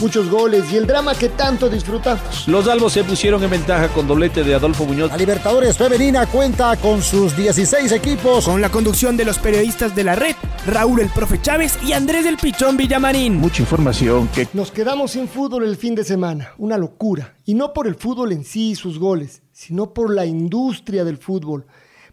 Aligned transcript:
muchos 0.00 0.30
goles 0.30 0.72
y 0.72 0.76
el 0.76 0.86
drama 0.86 1.14
que 1.14 1.28
tanto 1.28 1.68
disfrutamos. 1.68 2.46
Los 2.48 2.68
albos 2.68 2.92
se 2.92 3.04
pusieron 3.04 3.42
en 3.42 3.50
ventaja 3.50 3.88
con 3.88 4.06
doblete 4.06 4.44
de 4.44 4.54
Adolfo 4.54 4.84
Muñoz. 4.84 5.10
La 5.10 5.16
Libertadores 5.16 5.76
Femenina 5.76 6.26
cuenta 6.26 6.76
con 6.76 7.02
sus 7.02 7.36
16 7.36 7.92
equipos. 7.92 8.44
Con 8.44 8.60
la 8.60 8.70
conducción 8.70 9.16
de 9.16 9.24
los 9.24 9.38
periodistas 9.38 9.94
de 9.94 10.04
la 10.04 10.14
red, 10.14 10.34
Raúl 10.66 11.00
el 11.00 11.08
Profe 11.08 11.40
Chávez 11.40 11.78
y 11.84 11.92
Andrés 11.92 12.24
del 12.24 12.36
Pichón 12.36 12.76
Villamarín. 12.76 13.36
Mucha 13.36 13.62
información 13.62 14.28
que... 14.28 14.48
Nos 14.52 14.70
quedamos 14.70 15.12
sin 15.12 15.28
fútbol 15.28 15.64
el 15.64 15.76
fin 15.76 15.94
de 15.94 16.04
semana, 16.04 16.52
una 16.58 16.78
locura. 16.78 17.34
Y 17.44 17.54
no 17.54 17.72
por 17.72 17.86
el 17.86 17.94
fútbol 17.94 18.32
en 18.32 18.44
sí 18.44 18.70
y 18.70 18.74
sus 18.74 18.98
goles, 18.98 19.42
sino 19.52 19.92
por 19.94 20.14
la 20.14 20.26
industria 20.26 21.04
del 21.04 21.18
fútbol 21.18 21.66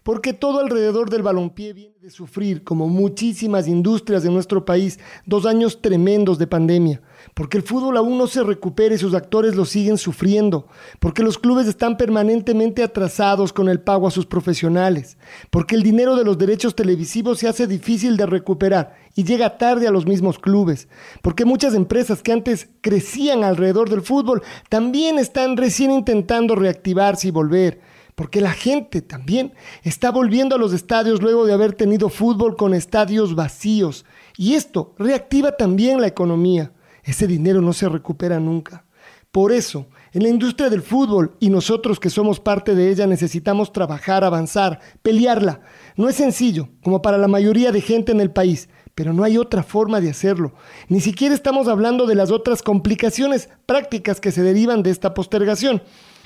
porque 0.04 0.34
todo 0.34 0.60
alrededor 0.60 1.08
del 1.08 1.22
balompié 1.22 1.72
viene 1.72 1.94
de 2.00 2.10
sufrir, 2.10 2.62
como 2.62 2.88
muchísimas 2.88 3.66
industrias 3.66 4.22
de 4.22 4.30
nuestro 4.30 4.66
país, 4.66 5.00
dos 5.24 5.46
años 5.46 5.80
tremendos 5.80 6.38
de 6.38 6.46
pandemia, 6.46 7.00
porque 7.32 7.56
el 7.56 7.62
fútbol 7.62 7.96
aún 7.96 8.18
no 8.18 8.26
se 8.26 8.42
recupera 8.42 8.94
y 8.94 8.98
sus 8.98 9.14
actores 9.14 9.56
lo 9.56 9.64
siguen 9.64 9.96
sufriendo, 9.96 10.68
porque 11.00 11.22
los 11.22 11.38
clubes 11.38 11.66
están 11.66 11.96
permanentemente 11.96 12.82
atrasados 12.82 13.54
con 13.54 13.70
el 13.70 13.80
pago 13.80 14.06
a 14.06 14.10
sus 14.10 14.26
profesionales, 14.26 15.16
porque 15.50 15.74
el 15.74 15.82
dinero 15.82 16.16
de 16.16 16.24
los 16.24 16.36
derechos 16.36 16.76
televisivos 16.76 17.38
se 17.38 17.48
hace 17.48 17.66
difícil 17.66 18.18
de 18.18 18.26
recuperar 18.26 18.96
y 19.16 19.24
llega 19.24 19.56
tarde 19.56 19.88
a 19.88 19.90
los 19.90 20.04
mismos 20.04 20.38
clubes, 20.38 20.86
porque 21.22 21.46
muchas 21.46 21.72
empresas 21.72 22.22
que 22.22 22.32
antes 22.32 22.68
crecían 22.82 23.42
alrededor 23.42 23.88
del 23.88 24.02
fútbol 24.02 24.42
también 24.68 25.18
están 25.18 25.56
recién 25.56 25.90
intentando 25.90 26.56
reactivarse 26.56 27.28
y 27.28 27.30
volver 27.30 27.93
porque 28.14 28.40
la 28.40 28.52
gente 28.52 29.02
también 29.02 29.54
está 29.82 30.10
volviendo 30.10 30.54
a 30.54 30.58
los 30.58 30.72
estadios 30.72 31.20
luego 31.20 31.46
de 31.46 31.52
haber 31.52 31.72
tenido 31.72 32.08
fútbol 32.08 32.56
con 32.56 32.74
estadios 32.74 33.34
vacíos. 33.34 34.04
Y 34.36 34.54
esto 34.54 34.94
reactiva 34.98 35.52
también 35.52 36.00
la 36.00 36.06
economía. 36.06 36.72
Ese 37.02 37.26
dinero 37.26 37.60
no 37.60 37.72
se 37.72 37.88
recupera 37.88 38.38
nunca. 38.40 38.84
Por 39.30 39.50
eso, 39.50 39.88
en 40.12 40.22
la 40.22 40.28
industria 40.28 40.70
del 40.70 40.80
fútbol 40.80 41.36
y 41.40 41.50
nosotros 41.50 41.98
que 41.98 42.08
somos 42.08 42.38
parte 42.38 42.76
de 42.76 42.88
ella 42.88 43.08
necesitamos 43.08 43.72
trabajar, 43.72 44.22
avanzar, 44.22 44.78
pelearla. 45.02 45.60
No 45.96 46.08
es 46.08 46.14
sencillo, 46.14 46.68
como 46.84 47.02
para 47.02 47.18
la 47.18 47.26
mayoría 47.26 47.72
de 47.72 47.80
gente 47.80 48.12
en 48.12 48.20
el 48.20 48.30
país, 48.30 48.68
pero 48.94 49.12
no 49.12 49.24
hay 49.24 49.36
otra 49.36 49.64
forma 49.64 50.00
de 50.00 50.10
hacerlo. 50.10 50.54
Ni 50.88 51.00
siquiera 51.00 51.34
estamos 51.34 51.66
hablando 51.66 52.06
de 52.06 52.14
las 52.14 52.30
otras 52.30 52.62
complicaciones 52.62 53.48
prácticas 53.66 54.20
que 54.20 54.30
se 54.30 54.42
derivan 54.42 54.84
de 54.84 54.90
esta 54.90 55.14
postergación. 55.14 55.82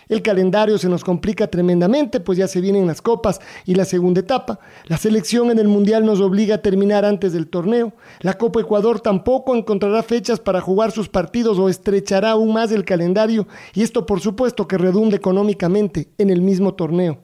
El 0.08 0.22
calendario 0.22 0.78
se 0.78 0.88
nos 0.88 1.04
complica 1.04 1.48
tremendamente, 1.48 2.20
pues 2.20 2.38
ya 2.38 2.48
se 2.48 2.62
vienen 2.62 2.86
las 2.86 3.02
copas 3.02 3.40
y 3.66 3.74
la 3.74 3.84
segunda 3.84 4.20
etapa. 4.20 4.58
La 4.86 4.96
selección 4.96 5.50
en 5.50 5.58
el 5.58 5.68
Mundial 5.68 6.06
nos 6.06 6.20
obliga 6.20 6.56
a 6.56 6.62
terminar 6.62 7.04
antes 7.04 7.34
del 7.34 7.48
torneo. 7.48 7.92
La 8.20 8.38
Copa 8.38 8.60
Ecuador 8.60 9.00
tampoco 9.00 9.54
encontrará 9.54 10.02
fechas 10.02 10.40
para 10.40 10.62
jugar 10.62 10.92
sus 10.92 11.10
partidos 11.10 11.58
o 11.58 11.68
estrechará 11.68 12.30
aún 12.30 12.54
más 12.54 12.72
el 12.72 12.86
calendario 12.86 13.46
y 13.74 13.82
esto 13.82 14.06
por 14.06 14.20
supuesto 14.20 14.66
que 14.66 14.78
redunde 14.78 15.16
económicamente 15.16 16.08
en 16.16 16.30
el 16.30 16.40
mismo 16.40 16.72
torneo. 16.72 17.18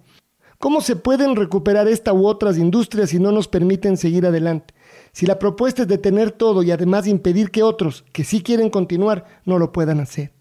¿Cómo 0.58 0.82
se 0.82 0.96
pueden 0.96 1.36
recuperar 1.36 1.88
esta 1.88 2.12
u 2.12 2.26
otras 2.26 2.58
industrias 2.58 3.10
si 3.10 3.18
no 3.18 3.32
nos 3.32 3.48
permiten 3.48 3.96
seguir 3.96 4.26
adelante? 4.26 4.74
Si 5.12 5.26
la 5.26 5.38
propuesta 5.38 5.82
es 5.82 5.88
detener 5.88 6.32
todo 6.32 6.62
y 6.62 6.70
además 6.70 7.06
impedir 7.06 7.50
que 7.50 7.62
otros, 7.62 8.04
que 8.12 8.24
sí 8.24 8.42
quieren 8.42 8.68
continuar, 8.68 9.24
no 9.44 9.58
lo 9.58 9.72
puedan 9.72 10.00
hacer 10.00 10.33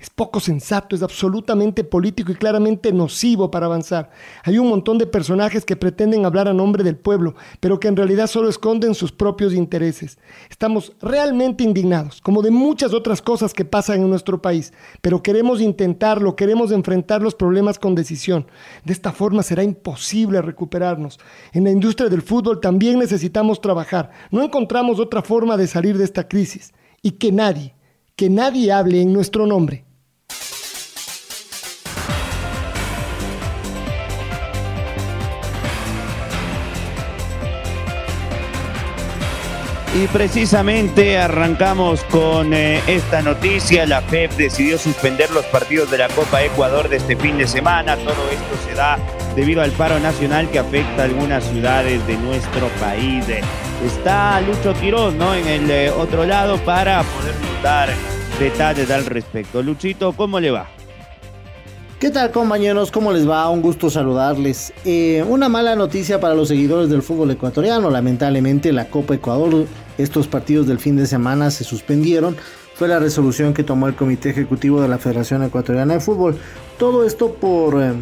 es 0.00 0.08
poco 0.08 0.40
sensato, 0.40 0.96
es 0.96 1.02
absolutamente 1.02 1.84
político 1.84 2.32
y 2.32 2.34
claramente 2.34 2.90
nocivo 2.90 3.50
para 3.50 3.66
avanzar. 3.66 4.10
Hay 4.44 4.58
un 4.58 4.68
montón 4.68 4.96
de 4.96 5.06
personajes 5.06 5.66
que 5.66 5.76
pretenden 5.76 6.24
hablar 6.24 6.48
a 6.48 6.54
nombre 6.54 6.82
del 6.82 6.96
pueblo, 6.96 7.34
pero 7.60 7.78
que 7.78 7.88
en 7.88 7.96
realidad 7.96 8.26
solo 8.26 8.48
esconden 8.48 8.94
sus 8.94 9.12
propios 9.12 9.52
intereses. 9.52 10.18
Estamos 10.48 10.94
realmente 11.02 11.64
indignados, 11.64 12.22
como 12.22 12.40
de 12.40 12.50
muchas 12.50 12.94
otras 12.94 13.20
cosas 13.20 13.52
que 13.52 13.66
pasan 13.66 14.00
en 14.00 14.08
nuestro 14.08 14.40
país, 14.40 14.72
pero 15.02 15.22
queremos 15.22 15.60
intentarlo, 15.60 16.34
queremos 16.34 16.72
enfrentar 16.72 17.20
los 17.20 17.34
problemas 17.34 17.78
con 17.78 17.94
decisión. 17.94 18.46
De 18.86 18.94
esta 18.94 19.12
forma 19.12 19.42
será 19.42 19.62
imposible 19.62 20.40
recuperarnos. 20.40 21.20
En 21.52 21.64
la 21.64 21.70
industria 21.70 22.08
del 22.08 22.22
fútbol 22.22 22.60
también 22.60 22.98
necesitamos 22.98 23.60
trabajar. 23.60 24.10
No 24.30 24.42
encontramos 24.42 24.98
otra 24.98 25.20
forma 25.20 25.58
de 25.58 25.66
salir 25.66 25.98
de 25.98 26.04
esta 26.04 26.26
crisis. 26.26 26.72
Y 27.02 27.12
que 27.12 27.32
nadie, 27.32 27.74
que 28.16 28.28
nadie 28.28 28.72
hable 28.72 29.00
en 29.00 29.12
nuestro 29.12 29.46
nombre. 29.46 29.89
Y 40.00 40.06
precisamente 40.06 41.18
arrancamos 41.18 42.02
con 42.04 42.54
eh, 42.54 42.80
esta 42.86 43.20
noticia. 43.20 43.84
La 43.84 44.00
FEP 44.00 44.32
decidió 44.32 44.78
suspender 44.78 45.30
los 45.30 45.44
partidos 45.44 45.90
de 45.90 45.98
la 45.98 46.08
Copa 46.08 46.42
Ecuador 46.42 46.88
de 46.88 46.96
este 46.96 47.16
fin 47.16 47.36
de 47.36 47.46
semana. 47.46 47.96
Todo 47.96 48.30
esto 48.30 48.66
se 48.66 48.74
da 48.74 48.98
debido 49.36 49.60
al 49.60 49.72
paro 49.72 50.00
nacional 50.00 50.48
que 50.50 50.58
afecta 50.58 51.02
a 51.02 51.04
algunas 51.04 51.44
ciudades 51.44 52.06
de 52.06 52.16
nuestro 52.16 52.68
país. 52.80 53.26
Está 53.84 54.40
Lucho 54.40 54.72
Quiroz, 54.72 55.12
¿no? 55.16 55.34
En 55.34 55.46
el 55.46 55.70
eh, 55.70 55.90
otro 55.90 56.24
lado 56.24 56.56
para 56.64 57.02
poder 57.02 57.34
dar 57.62 57.90
detalles 58.38 58.90
al 58.90 59.04
respecto. 59.04 59.62
Luchito, 59.62 60.14
¿cómo 60.14 60.40
le 60.40 60.50
va? 60.50 60.66
¿Qué 62.00 62.08
tal 62.08 62.30
compañeros? 62.30 62.90
¿Cómo 62.90 63.12
les 63.12 63.28
va? 63.28 63.50
Un 63.50 63.60
gusto 63.60 63.90
saludarles. 63.90 64.72
Eh, 64.86 65.22
una 65.28 65.50
mala 65.50 65.76
noticia 65.76 66.18
para 66.18 66.34
los 66.34 66.48
seguidores 66.48 66.88
del 66.88 67.02
fútbol 67.02 67.30
ecuatoriano. 67.32 67.90
Lamentablemente 67.90 68.72
la 68.72 68.86
Copa 68.86 69.16
Ecuador, 69.16 69.66
estos 70.02 70.26
partidos 70.26 70.66
del 70.66 70.78
fin 70.78 70.96
de 70.96 71.06
semana 71.06 71.50
se 71.50 71.64
suspendieron. 71.64 72.36
Fue 72.74 72.88
la 72.88 72.98
resolución 72.98 73.52
que 73.52 73.62
tomó 73.62 73.88
el 73.88 73.94
Comité 73.94 74.30
Ejecutivo 74.30 74.80
de 74.80 74.88
la 74.88 74.98
Federación 74.98 75.42
Ecuatoriana 75.42 75.94
de 75.94 76.00
Fútbol. 76.00 76.38
Todo 76.78 77.04
esto 77.04 77.34
por, 77.34 77.80
eh, 77.82 77.92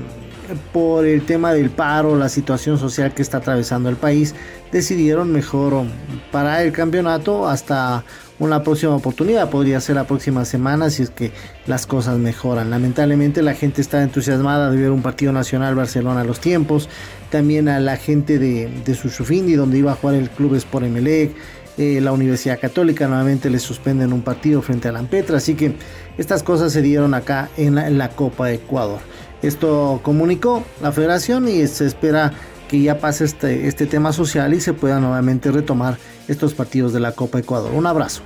por 0.72 1.04
el 1.04 1.22
tema 1.26 1.52
del 1.52 1.70
paro, 1.70 2.16
la 2.16 2.28
situación 2.28 2.78
social 2.78 3.12
que 3.12 3.22
está 3.22 3.38
atravesando 3.38 3.88
el 3.88 3.96
país. 3.96 4.34
Decidieron 4.70 5.32
mejor 5.32 5.84
parar 6.30 6.62
el 6.62 6.72
campeonato 6.72 7.48
hasta 7.48 8.04
una 8.38 8.62
próxima 8.62 8.94
oportunidad. 8.94 9.50
Podría 9.50 9.80
ser 9.80 9.96
la 9.96 10.04
próxima 10.04 10.44
semana 10.44 10.90
si 10.90 11.02
es 11.02 11.10
que 11.10 11.32
las 11.66 11.86
cosas 11.86 12.18
mejoran. 12.18 12.70
Lamentablemente 12.70 13.42
la 13.42 13.54
gente 13.54 13.80
está 13.80 14.02
entusiasmada 14.02 14.70
de 14.70 14.76
ver 14.80 14.90
un 14.90 15.02
partido 15.02 15.32
nacional 15.32 15.74
Barcelona 15.74 16.20
a 16.20 16.24
los 16.24 16.40
tiempos. 16.40 16.88
También 17.30 17.68
a 17.68 17.80
la 17.80 17.96
gente 17.96 18.38
de, 18.38 18.68
de 18.84 18.94
Sushufindi 18.94 19.54
donde 19.54 19.78
iba 19.78 19.92
a 19.92 19.96
jugar 19.96 20.14
el 20.14 20.30
club 20.30 20.54
Sport 20.54 20.86
Emelec. 20.86 21.34
Eh, 21.78 22.00
la 22.00 22.10
Universidad 22.10 22.58
Católica 22.58 23.06
nuevamente 23.06 23.48
le 23.48 23.60
suspenden 23.60 24.12
un 24.12 24.22
partido 24.22 24.60
frente 24.62 24.88
a 24.88 24.92
Lampetra. 24.92 25.36
Así 25.36 25.54
que 25.54 25.76
estas 26.18 26.42
cosas 26.42 26.72
se 26.72 26.82
dieron 26.82 27.14
acá 27.14 27.48
en 27.56 27.76
la, 27.96 28.10
Copa 28.10 28.48
de 28.48 28.54
Ecuador. 28.54 28.98
Esto 29.42 30.00
comunicó 30.02 30.64
la 30.82 30.90
federación 30.90 31.46
y 31.46 31.64
se 31.68 31.86
espera 31.86 32.32
que 32.68 32.82
ya 32.82 32.98
pase 32.98 33.24
este, 33.24 33.68
este 33.68 33.86
tema 33.86 34.12
social 34.12 34.52
y 34.52 34.60
se 34.60 34.72
pueda 34.72 34.98
nuevamente 34.98 35.52
retomar 35.52 35.98
estos 36.26 36.52
partidos 36.52 36.92
de 36.92 36.98
la 36.98 37.12
Copa 37.12 37.38
Ecuador. 37.38 37.72
Un 37.72 37.86
abrazo. 37.86 38.22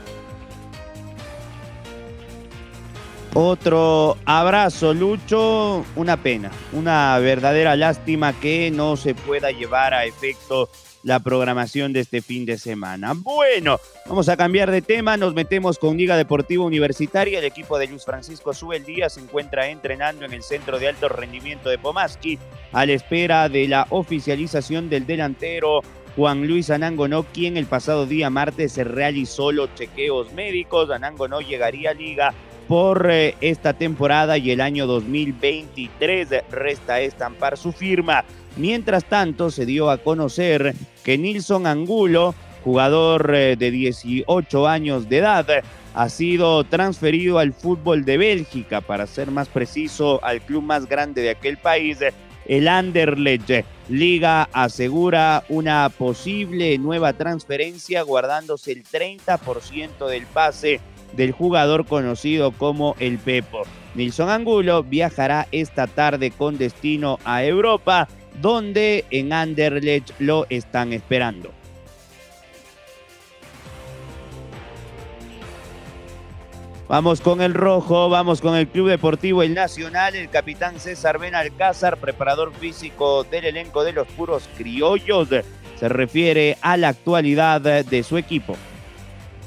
Otro 3.34 4.16
abrazo, 4.24 4.94
Lucho. 4.94 5.84
Una 5.94 6.16
pena, 6.16 6.50
una 6.72 7.18
verdadera 7.18 7.76
lástima 7.76 8.32
que 8.32 8.70
no 8.70 8.96
se 8.96 9.14
pueda 9.14 9.50
llevar 9.50 9.92
a 9.94 10.04
efecto 10.04 10.70
la 11.02 11.20
programación 11.20 11.92
de 11.92 12.00
este 12.00 12.22
fin 12.22 12.46
de 12.46 12.58
semana. 12.58 13.12
Bueno, 13.14 13.80
vamos 14.06 14.28
a 14.28 14.36
cambiar 14.36 14.70
de 14.70 14.82
tema, 14.82 15.16
nos 15.16 15.34
metemos 15.34 15.78
con 15.78 15.96
Liga 15.96 16.16
Deportiva 16.16 16.64
Universitaria. 16.64 17.38
El 17.38 17.44
equipo 17.44 17.78
de 17.78 17.88
Luis 17.88 18.04
Francisco 18.04 18.54
Sube 18.54 18.76
el 18.76 18.84
día 18.84 19.08
se 19.08 19.20
encuentra 19.20 19.68
entrenando 19.68 20.24
en 20.24 20.32
el 20.32 20.42
centro 20.42 20.78
de 20.78 20.88
alto 20.88 21.08
rendimiento 21.08 21.68
de 21.68 21.78
Pomaski 21.78 22.38
a 22.72 22.86
la 22.86 22.92
espera 22.92 23.48
de 23.48 23.68
la 23.68 23.86
oficialización 23.90 24.88
del 24.88 25.06
delantero 25.06 25.80
Juan 26.16 26.46
Luis 26.46 26.70
Anangonó, 26.70 27.24
quien 27.24 27.56
el 27.56 27.66
pasado 27.66 28.06
día 28.06 28.28
martes 28.28 28.72
se 28.72 28.84
realizó 28.84 29.50
los 29.50 29.74
chequeos 29.74 30.32
médicos. 30.32 30.90
Anangonó 30.90 31.40
llegaría 31.40 31.90
a 31.90 31.94
Liga 31.94 32.34
por 32.68 33.10
eh, 33.10 33.34
esta 33.40 33.72
temporada 33.72 34.38
y 34.38 34.50
el 34.50 34.60
año 34.60 34.86
2023 34.86 36.28
resta 36.50 37.00
estampar 37.00 37.56
su 37.56 37.72
firma. 37.72 38.24
Mientras 38.56 39.06
tanto, 39.06 39.50
se 39.50 39.64
dio 39.64 39.90
a 39.90 39.98
conocer 39.98 40.74
que 41.04 41.18
Nilson 41.18 41.66
Angulo, 41.66 42.34
jugador 42.64 43.34
eh, 43.34 43.56
de 43.56 43.70
18 43.70 44.68
años 44.68 45.08
de 45.08 45.18
edad, 45.18 45.46
ha 45.94 46.08
sido 46.08 46.64
transferido 46.64 47.38
al 47.38 47.52
fútbol 47.52 48.04
de 48.04 48.16
Bélgica, 48.16 48.80
para 48.80 49.06
ser 49.06 49.30
más 49.30 49.48
preciso, 49.48 50.24
al 50.24 50.40
club 50.40 50.62
más 50.62 50.88
grande 50.88 51.22
de 51.22 51.30
aquel 51.30 51.58
país, 51.58 51.98
el 52.46 52.68
Anderlecht. 52.68 53.64
Liga 53.88 54.48
asegura 54.52 55.44
una 55.48 55.88
posible 55.90 56.78
nueva 56.78 57.12
transferencia 57.12 58.02
guardándose 58.02 58.72
el 58.72 58.84
30% 58.84 60.06
del 60.08 60.26
pase 60.26 60.80
del 61.12 61.32
jugador 61.32 61.84
conocido 61.86 62.52
como 62.52 62.96
el 62.98 63.18
Pepo. 63.18 63.62
Nilson 63.94 64.30
Angulo 64.30 64.82
viajará 64.82 65.46
esta 65.52 65.86
tarde 65.86 66.30
con 66.30 66.56
destino 66.56 67.18
a 67.24 67.44
Europa, 67.44 68.08
donde 68.40 69.04
en 69.10 69.32
Anderlecht 69.32 70.10
lo 70.18 70.46
están 70.48 70.92
esperando. 70.92 71.50
Vamos 76.88 77.22
con 77.22 77.40
el 77.40 77.54
rojo, 77.54 78.10
vamos 78.10 78.42
con 78.42 78.54
el 78.54 78.68
Club 78.68 78.90
Deportivo 78.90 79.42
El 79.42 79.54
Nacional, 79.54 80.14
el 80.14 80.28
capitán 80.28 80.78
César 80.78 81.18
Benalcázar, 81.18 81.96
preparador 81.96 82.52
físico 82.52 83.24
del 83.24 83.46
elenco 83.46 83.82
de 83.82 83.94
los 83.94 84.06
puros 84.08 84.48
criollos, 84.58 85.28
se 85.76 85.88
refiere 85.88 86.58
a 86.60 86.76
la 86.76 86.88
actualidad 86.88 87.62
de 87.62 88.02
su 88.02 88.18
equipo. 88.18 88.56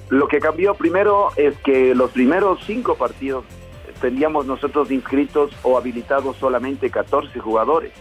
Lo 0.10 0.28
que 0.28 0.40
cambió 0.40 0.74
primero 0.76 1.30
es 1.36 1.56
que 1.58 1.94
los 1.94 2.12
primeros 2.12 2.60
cinco 2.66 2.96
partidos 2.96 3.44
teníamos 4.02 4.46
nosotros 4.46 4.92
inscritos 4.92 5.52
o 5.64 5.78
habilitados 5.78 6.38
solamente 6.38 6.90
14 6.90 7.40
jugadores, 7.40 7.92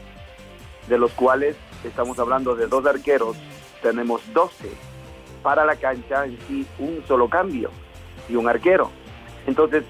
de 0.88 0.98
los 0.98 1.12
cuales 1.12 1.56
estamos 1.84 2.18
hablando 2.18 2.54
de 2.54 2.66
dos 2.66 2.86
arqueros, 2.86 3.36
tenemos 3.82 4.22
12 4.32 4.70
para 5.42 5.64
la 5.64 5.76
cancha 5.76 6.24
en 6.24 6.38
sí, 6.48 6.66
un 6.78 7.04
solo 7.06 7.28
cambio 7.28 7.70
y 8.28 8.36
un 8.36 8.48
arquero. 8.48 8.90
Entonces, 9.46 9.84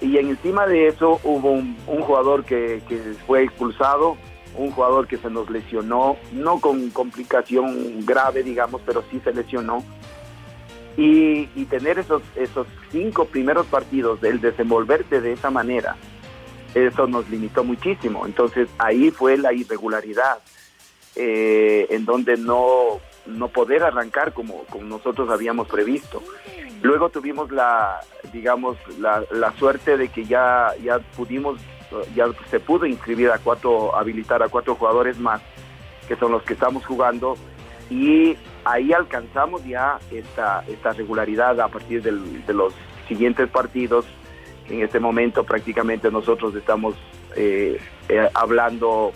y 0.00 0.18
encima 0.18 0.66
de 0.66 0.88
eso 0.88 1.20
hubo 1.24 1.50
un, 1.50 1.76
jugador 1.86 2.44
que, 2.44 2.82
fue 3.26 3.44
expulsado, 3.44 4.16
un 4.56 4.70
jugador 4.70 5.06
que 5.06 5.16
se 5.16 5.30
nos 5.30 5.48
lesionó, 5.48 6.16
no 6.32 6.60
con 6.60 6.90
complicación 6.90 8.04
grave, 8.04 8.42
digamos, 8.42 8.82
pero 8.84 9.02
sí 9.10 9.20
se 9.24 9.32
lesionó. 9.32 9.82
Y, 10.96 11.46
tener 11.64 11.98
esos, 11.98 12.22
esos 12.36 12.66
cinco 12.92 13.24
primeros 13.24 13.66
partidos, 13.66 14.22
el 14.22 14.40
desenvolverte 14.40 15.20
de 15.20 15.32
esa 15.32 15.50
manera, 15.50 15.96
eso 16.74 17.06
nos 17.06 17.28
limitó 17.30 17.64
muchísimo. 17.64 18.26
Entonces 18.26 18.68
ahí 18.78 19.10
fue 19.10 19.36
la 19.36 19.52
irregularidad, 19.52 20.38
eh, 21.16 21.86
en 21.90 22.04
donde 22.04 22.36
no, 22.36 23.00
no 23.26 23.48
poder 23.48 23.82
arrancar 23.82 24.32
como, 24.32 24.64
como 24.64 24.84
nosotros 24.84 25.30
habíamos 25.30 25.68
previsto. 25.68 26.22
Luego 26.82 27.08
tuvimos 27.08 27.50
la, 27.50 28.00
digamos, 28.32 28.76
la, 28.98 29.52
suerte 29.58 29.96
de 29.96 30.08
que 30.08 30.24
ya, 30.24 30.74
ya 30.82 30.98
pudimos, 31.16 31.58
ya 32.14 32.26
se 32.50 32.60
pudo 32.60 32.84
inscribir 32.84 33.30
a 33.30 33.38
cuatro, 33.38 33.96
habilitar 33.96 34.42
a 34.42 34.48
cuatro 34.48 34.74
jugadores 34.74 35.18
más, 35.18 35.40
que 36.08 36.16
son 36.16 36.32
los 36.32 36.42
que 36.42 36.52
estamos 36.52 36.84
jugando, 36.84 37.36
y 37.88 38.36
ahí 38.64 38.92
alcanzamos 38.92 39.64
ya 39.64 39.98
esta, 40.10 40.62
esta 40.68 40.92
regularidad 40.92 41.58
a 41.60 41.68
partir 41.68 42.02
de 42.02 42.52
los 42.52 42.74
siguientes 43.08 43.48
partidos. 43.48 44.04
En 44.68 44.82
este 44.82 44.98
momento 44.98 45.44
prácticamente 45.44 46.10
nosotros 46.10 46.54
estamos 46.54 46.94
eh, 47.36 47.78
eh, 48.08 48.28
hablando 48.34 49.12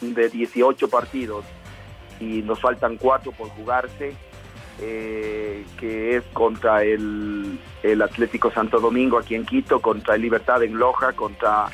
de 0.00 0.28
18 0.28 0.88
partidos 0.88 1.44
y 2.18 2.42
nos 2.42 2.60
faltan 2.60 2.96
cuatro 2.96 3.32
por 3.32 3.48
jugarse 3.50 4.14
eh, 4.80 5.64
que 5.78 6.16
es 6.16 6.24
contra 6.32 6.82
el, 6.82 7.58
Atlético 8.02 8.50
Santo 8.50 8.80
Domingo 8.80 9.18
aquí 9.18 9.34
en 9.34 9.44
Quito, 9.44 9.80
contra 9.80 10.14
el 10.14 10.22
Libertad 10.22 10.62
en 10.62 10.78
Loja, 10.78 11.12
contra 11.12 11.66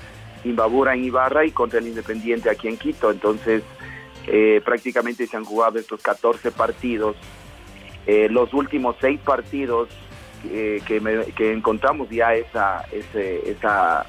Imbabura 0.45 0.95
en 0.95 1.05
Ibarra 1.05 1.45
y 1.47 1.53
contra 1.53 1.79
el 1.79 1.87
Independiente 1.87 2.51
aquí 2.51 2.67
en 2.67 2.77
Quito. 2.77 3.11
Entonces, 3.11 3.63
eh, 4.27 4.61
prácticamente 4.65 5.27
se 5.27 5.37
han 5.37 5.45
jugado 5.45 5.79
estos 5.79 6.03
14 6.03 6.51
partidos. 6.51 7.17
Los 8.31 8.55
últimos 8.55 8.97
seis 9.03 9.21
partidos 9.21 9.91
que, 10.43 11.53
encontramos 11.53 12.09
ya 12.11 12.35
esa, 12.35 12.85
esa 12.93 14.07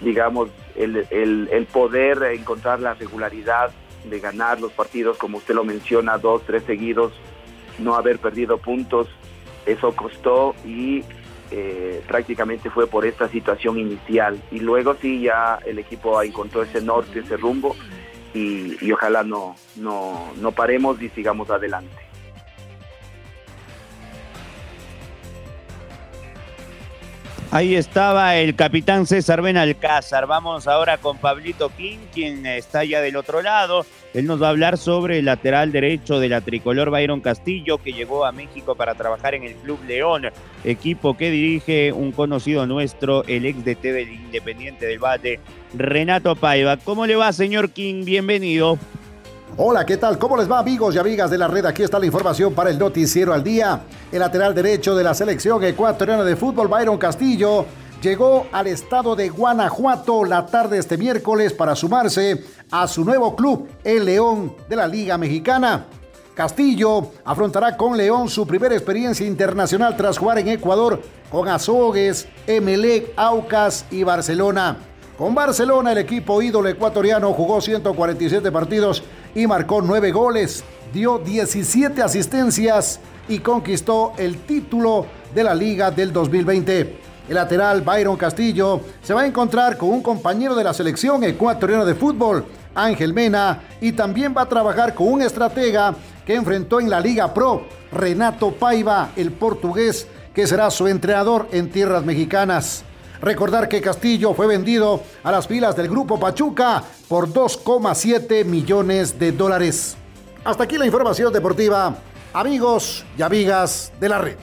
digamos, 0.00 0.50
el, 0.76 1.06
el 1.10 1.66
poder 1.66 2.22
encontrar 2.34 2.80
la 2.80 2.94
regularidad 2.94 3.70
de 4.04 4.20
ganar 4.20 4.60
los 4.60 4.72
partidos, 4.72 5.18
como 5.18 5.38
usted 5.38 5.54
lo 5.54 5.64
menciona, 5.64 6.18
dos, 6.18 6.42
tres 6.46 6.62
seguidos, 6.64 7.12
no 7.78 7.94
haber 7.94 8.18
perdido 8.18 8.58
puntos, 8.58 9.08
eso 9.66 9.94
costó 9.94 10.54
y 10.64 11.04
eh, 11.50 12.02
prácticamente 12.06 12.70
fue 12.70 12.86
por 12.86 13.04
esta 13.04 13.28
situación 13.28 13.78
inicial. 13.78 14.40
Y 14.50 14.60
luego 14.60 14.96
sí 15.00 15.22
ya 15.22 15.58
el 15.66 15.78
equipo 15.78 16.22
encontró 16.22 16.62
ese 16.62 16.80
norte, 16.80 17.20
ese 17.20 17.36
rumbo 17.36 17.76
y, 18.32 18.90
ojalá 18.92 19.24
no, 19.24 19.56
no, 19.76 20.32
no 20.40 20.52
paremos 20.52 21.00
y 21.02 21.08
sigamos 21.10 21.50
adelante. 21.50 22.09
Ahí 27.52 27.74
estaba 27.74 28.36
el 28.36 28.54
capitán 28.54 29.06
César 29.06 29.42
Benalcázar. 29.42 30.28
Vamos 30.28 30.68
ahora 30.68 30.98
con 30.98 31.18
Pablito 31.18 31.68
King, 31.76 31.98
quien 32.14 32.46
está 32.46 32.84
ya 32.84 33.00
del 33.00 33.16
otro 33.16 33.42
lado. 33.42 33.84
Él 34.14 34.26
nos 34.26 34.40
va 34.40 34.46
a 34.46 34.50
hablar 34.50 34.78
sobre 34.78 35.18
el 35.18 35.24
lateral 35.24 35.72
derecho 35.72 36.20
de 36.20 36.28
la 36.28 36.42
tricolor 36.42 36.90
Byron 36.90 37.20
Castillo, 37.20 37.78
que 37.78 37.92
llegó 37.92 38.24
a 38.24 38.30
México 38.30 38.76
para 38.76 38.94
trabajar 38.94 39.34
en 39.34 39.42
el 39.42 39.54
Club 39.56 39.80
León, 39.84 40.28
equipo 40.62 41.16
que 41.16 41.32
dirige 41.32 41.92
un 41.92 42.12
conocido 42.12 42.66
nuestro, 42.66 43.24
el 43.24 43.44
ex 43.44 43.64
DT 43.64 43.82
del 43.82 44.12
Independiente 44.12 44.86
del 44.86 45.00
Valle, 45.00 45.40
Renato 45.74 46.36
Paiva. 46.36 46.76
¿Cómo 46.76 47.04
le 47.04 47.16
va, 47.16 47.32
señor 47.32 47.70
King? 47.72 48.04
Bienvenido. 48.04 48.78
Hola, 49.56 49.84
¿qué 49.84 49.96
tal? 49.96 50.16
¿Cómo 50.16 50.36
les 50.36 50.50
va 50.50 50.60
amigos 50.60 50.94
y 50.94 50.98
amigas 50.98 51.28
de 51.28 51.36
la 51.36 51.48
red? 51.48 51.66
Aquí 51.66 51.82
está 51.82 51.98
la 51.98 52.06
información 52.06 52.54
para 52.54 52.70
el 52.70 52.78
noticiero 52.78 53.34
al 53.34 53.42
día. 53.42 53.82
El 54.10 54.20
lateral 54.20 54.54
derecho 54.54 54.94
de 54.94 55.02
la 55.02 55.12
selección 55.12 55.62
ecuatoriana 55.64 56.22
de 56.24 56.36
fútbol, 56.36 56.68
Byron 56.68 56.96
Castillo, 56.96 57.66
llegó 58.00 58.46
al 58.52 58.68
estado 58.68 59.16
de 59.16 59.28
Guanajuato 59.28 60.24
la 60.24 60.46
tarde 60.46 60.78
este 60.78 60.96
miércoles 60.96 61.52
para 61.52 61.74
sumarse 61.74 62.44
a 62.70 62.86
su 62.86 63.04
nuevo 63.04 63.34
club, 63.34 63.68
el 63.82 64.04
León 64.04 64.54
de 64.68 64.76
la 64.76 64.86
Liga 64.86 65.18
Mexicana. 65.18 65.86
Castillo 66.34 67.10
afrontará 67.24 67.76
con 67.76 67.96
León 67.96 68.28
su 68.28 68.46
primera 68.46 68.74
experiencia 68.74 69.26
internacional 69.26 69.96
tras 69.96 70.16
jugar 70.16 70.38
en 70.38 70.48
Ecuador 70.48 71.02
con 71.30 71.48
Azogues, 71.48 72.28
Emelec, 72.46 73.12
Aucas 73.16 73.84
y 73.90 74.04
Barcelona. 74.04 74.78
Con 75.18 75.34
Barcelona, 75.34 75.92
el 75.92 75.98
equipo 75.98 76.40
ídolo 76.40 76.66
ecuatoriano 76.70 77.34
jugó 77.34 77.60
147 77.60 78.50
partidos 78.50 79.02
y 79.34 79.46
marcó 79.46 79.82
9 79.82 80.10
goles, 80.12 80.64
dio 80.92 81.18
17 81.18 82.02
asistencias 82.02 83.00
y 83.28 83.38
conquistó 83.38 84.12
el 84.16 84.38
título 84.38 85.06
de 85.34 85.44
la 85.44 85.54
liga 85.54 85.90
del 85.90 86.12
2020. 86.12 86.98
El 87.28 87.34
lateral 87.34 87.82
Byron 87.82 88.16
Castillo 88.16 88.80
se 89.02 89.14
va 89.14 89.22
a 89.22 89.26
encontrar 89.26 89.76
con 89.76 89.90
un 89.90 90.02
compañero 90.02 90.56
de 90.56 90.64
la 90.64 90.74
selección 90.74 91.22
ecuatoriana 91.22 91.84
de 91.84 91.94
fútbol, 91.94 92.44
Ángel 92.74 93.14
Mena, 93.14 93.60
y 93.80 93.92
también 93.92 94.34
va 94.36 94.42
a 94.42 94.48
trabajar 94.48 94.94
con 94.94 95.12
un 95.12 95.22
estratega 95.22 95.94
que 96.26 96.34
enfrentó 96.34 96.80
en 96.80 96.90
la 96.90 97.00
Liga 97.00 97.32
Pro, 97.32 97.66
Renato 97.92 98.52
Paiva, 98.52 99.10
el 99.14 99.30
portugués, 99.30 100.08
que 100.34 100.46
será 100.46 100.70
su 100.70 100.88
entrenador 100.88 101.48
en 101.52 101.70
tierras 101.70 102.04
mexicanas. 102.04 102.84
Recordar 103.20 103.68
que 103.68 103.82
Castillo 103.82 104.32
fue 104.32 104.46
vendido 104.46 105.02
a 105.22 105.30
las 105.30 105.46
filas 105.46 105.76
del 105.76 105.88
Grupo 105.88 106.18
Pachuca 106.18 106.82
por 107.08 107.28
2,7 107.28 108.44
millones 108.44 109.18
de 109.18 109.32
dólares. 109.32 109.96
Hasta 110.42 110.64
aquí 110.64 110.78
la 110.78 110.86
información 110.86 111.32
deportiva, 111.32 111.94
amigos 112.32 113.04
y 113.18 113.22
amigas 113.22 113.92
de 114.00 114.08
la 114.08 114.18
red. 114.18 114.36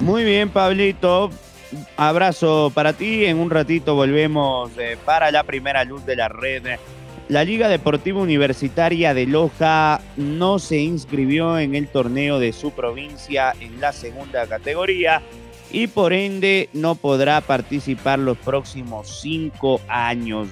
Muy 0.00 0.24
bien, 0.24 0.50
Pablito. 0.50 1.30
Abrazo 1.96 2.70
para 2.74 2.92
ti. 2.92 3.26
En 3.26 3.38
un 3.38 3.50
ratito 3.50 3.94
volvemos 3.94 4.70
eh, 4.78 4.98
para 5.04 5.30
la 5.30 5.44
primera 5.44 5.84
luz 5.84 6.04
de 6.04 6.16
la 6.16 6.28
red 6.28 6.78
la 7.28 7.42
Liga 7.42 7.68
Deportiva 7.68 8.20
Universitaria 8.20 9.12
de 9.12 9.26
Loja 9.26 10.00
no 10.16 10.58
se 10.58 10.78
inscribió 10.78 11.58
en 11.58 11.74
el 11.74 11.88
torneo 11.88 12.38
de 12.38 12.52
su 12.52 12.70
provincia 12.70 13.52
en 13.60 13.80
la 13.80 13.92
segunda 13.92 14.46
categoría 14.46 15.22
y 15.72 15.88
por 15.88 16.12
ende 16.12 16.68
no 16.72 16.94
podrá 16.94 17.40
participar 17.40 18.20
los 18.20 18.38
próximos 18.38 19.20
cinco 19.20 19.80
años. 19.88 20.48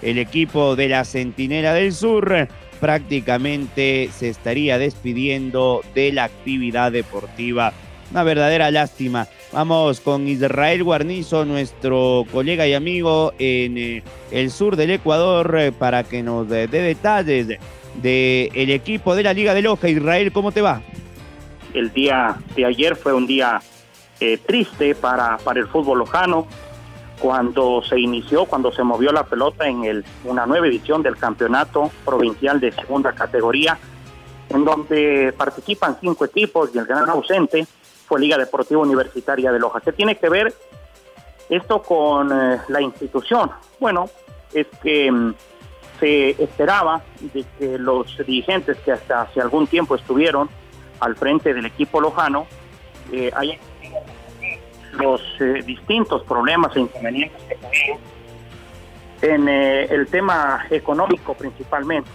El 0.00 0.18
equipo 0.18 0.76
de 0.76 0.88
la 0.88 1.04
Centinela 1.04 1.74
del 1.74 1.92
Sur 1.92 2.48
prácticamente 2.80 4.08
se 4.16 4.28
estaría 4.28 4.78
despidiendo 4.78 5.82
de 5.94 6.12
la 6.12 6.24
actividad 6.24 6.92
deportiva. 6.92 7.72
Una 8.12 8.22
verdadera 8.22 8.70
lástima. 8.70 9.26
Vamos 9.52 10.00
con 10.00 10.26
Israel 10.28 10.82
Guarnizo, 10.82 11.44
nuestro 11.44 12.24
colega 12.32 12.66
y 12.66 12.72
amigo 12.72 13.34
en 13.38 13.76
eh, 13.76 14.02
el 14.30 14.50
sur 14.50 14.76
del 14.76 14.92
Ecuador, 14.92 15.54
eh, 15.58 15.72
para 15.72 16.04
que 16.04 16.22
nos 16.22 16.48
dé 16.48 16.66
detalles 16.68 17.48
del 17.48 18.70
equipo 18.70 19.14
de 19.14 19.24
la 19.24 19.34
Liga 19.34 19.52
de 19.52 19.60
Loja. 19.60 19.90
Israel, 19.90 20.32
¿cómo 20.32 20.52
te 20.52 20.62
va? 20.62 20.80
El 21.74 21.92
día 21.92 22.38
de 22.56 22.64
ayer 22.64 22.96
fue 22.96 23.12
un 23.12 23.26
día 23.26 23.60
eh, 24.20 24.38
triste 24.38 24.94
para, 24.94 25.36
para 25.36 25.60
el 25.60 25.68
fútbol 25.68 25.98
lojano. 25.98 26.46
cuando 27.20 27.82
se 27.82 28.00
inició, 28.00 28.46
cuando 28.46 28.72
se 28.72 28.82
movió 28.82 29.12
la 29.12 29.24
pelota 29.24 29.68
en 29.68 29.84
el, 29.84 30.04
una 30.24 30.46
nueva 30.46 30.66
edición 30.66 31.02
del 31.02 31.18
campeonato 31.18 31.90
provincial 32.06 32.58
de 32.58 32.72
segunda 32.72 33.12
categoría, 33.12 33.78
en 34.48 34.64
donde 34.64 35.34
participan 35.36 35.98
cinco 36.00 36.24
equipos 36.24 36.70
y 36.74 36.78
el 36.78 36.86
gran 36.86 37.08
ausente 37.10 37.66
fue 38.12 38.20
Liga 38.20 38.36
Deportiva 38.36 38.82
Universitaria 38.82 39.50
de 39.50 39.58
Loja. 39.58 39.80
¿Qué 39.80 39.90
tiene 39.90 40.16
que 40.16 40.28
ver 40.28 40.52
esto 41.48 41.82
con 41.82 42.30
eh, 42.30 42.60
la 42.68 42.82
institución? 42.82 43.50
Bueno, 43.80 44.10
es 44.52 44.66
que 44.82 45.10
mm, 45.10 45.34
se 45.98 46.30
esperaba 46.32 47.00
de 47.22 47.42
que 47.58 47.78
los 47.78 48.14
dirigentes 48.18 48.76
que 48.80 48.92
hasta 48.92 49.22
hace 49.22 49.40
algún 49.40 49.66
tiempo 49.66 49.94
estuvieron 49.94 50.50
al 51.00 51.16
frente 51.16 51.54
del 51.54 51.64
equipo 51.64 52.02
lojano 52.02 52.46
eh, 53.10 53.30
hayan 53.34 53.56
los 54.92 55.22
eh, 55.40 55.62
distintos 55.64 56.22
problemas 56.24 56.76
e 56.76 56.80
inconvenientes 56.80 57.42
que 57.48 57.54
tuvieron 57.54 57.98
en 59.22 59.48
eh, 59.48 59.84
el 59.84 60.06
tema 60.08 60.66
económico 60.68 61.32
principalmente. 61.32 62.10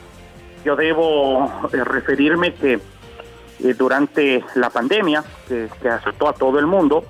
Yo 0.63 0.75
debo 0.75 1.51
referirme 1.71 2.53
que 2.53 2.79
durante 3.59 4.43
la 4.55 4.69
pandemia 4.69 5.23
que, 5.47 5.69
que 5.81 5.89
a 5.89 5.99
todo 6.37 6.59
el 6.59 6.67
mundo, 6.67 7.03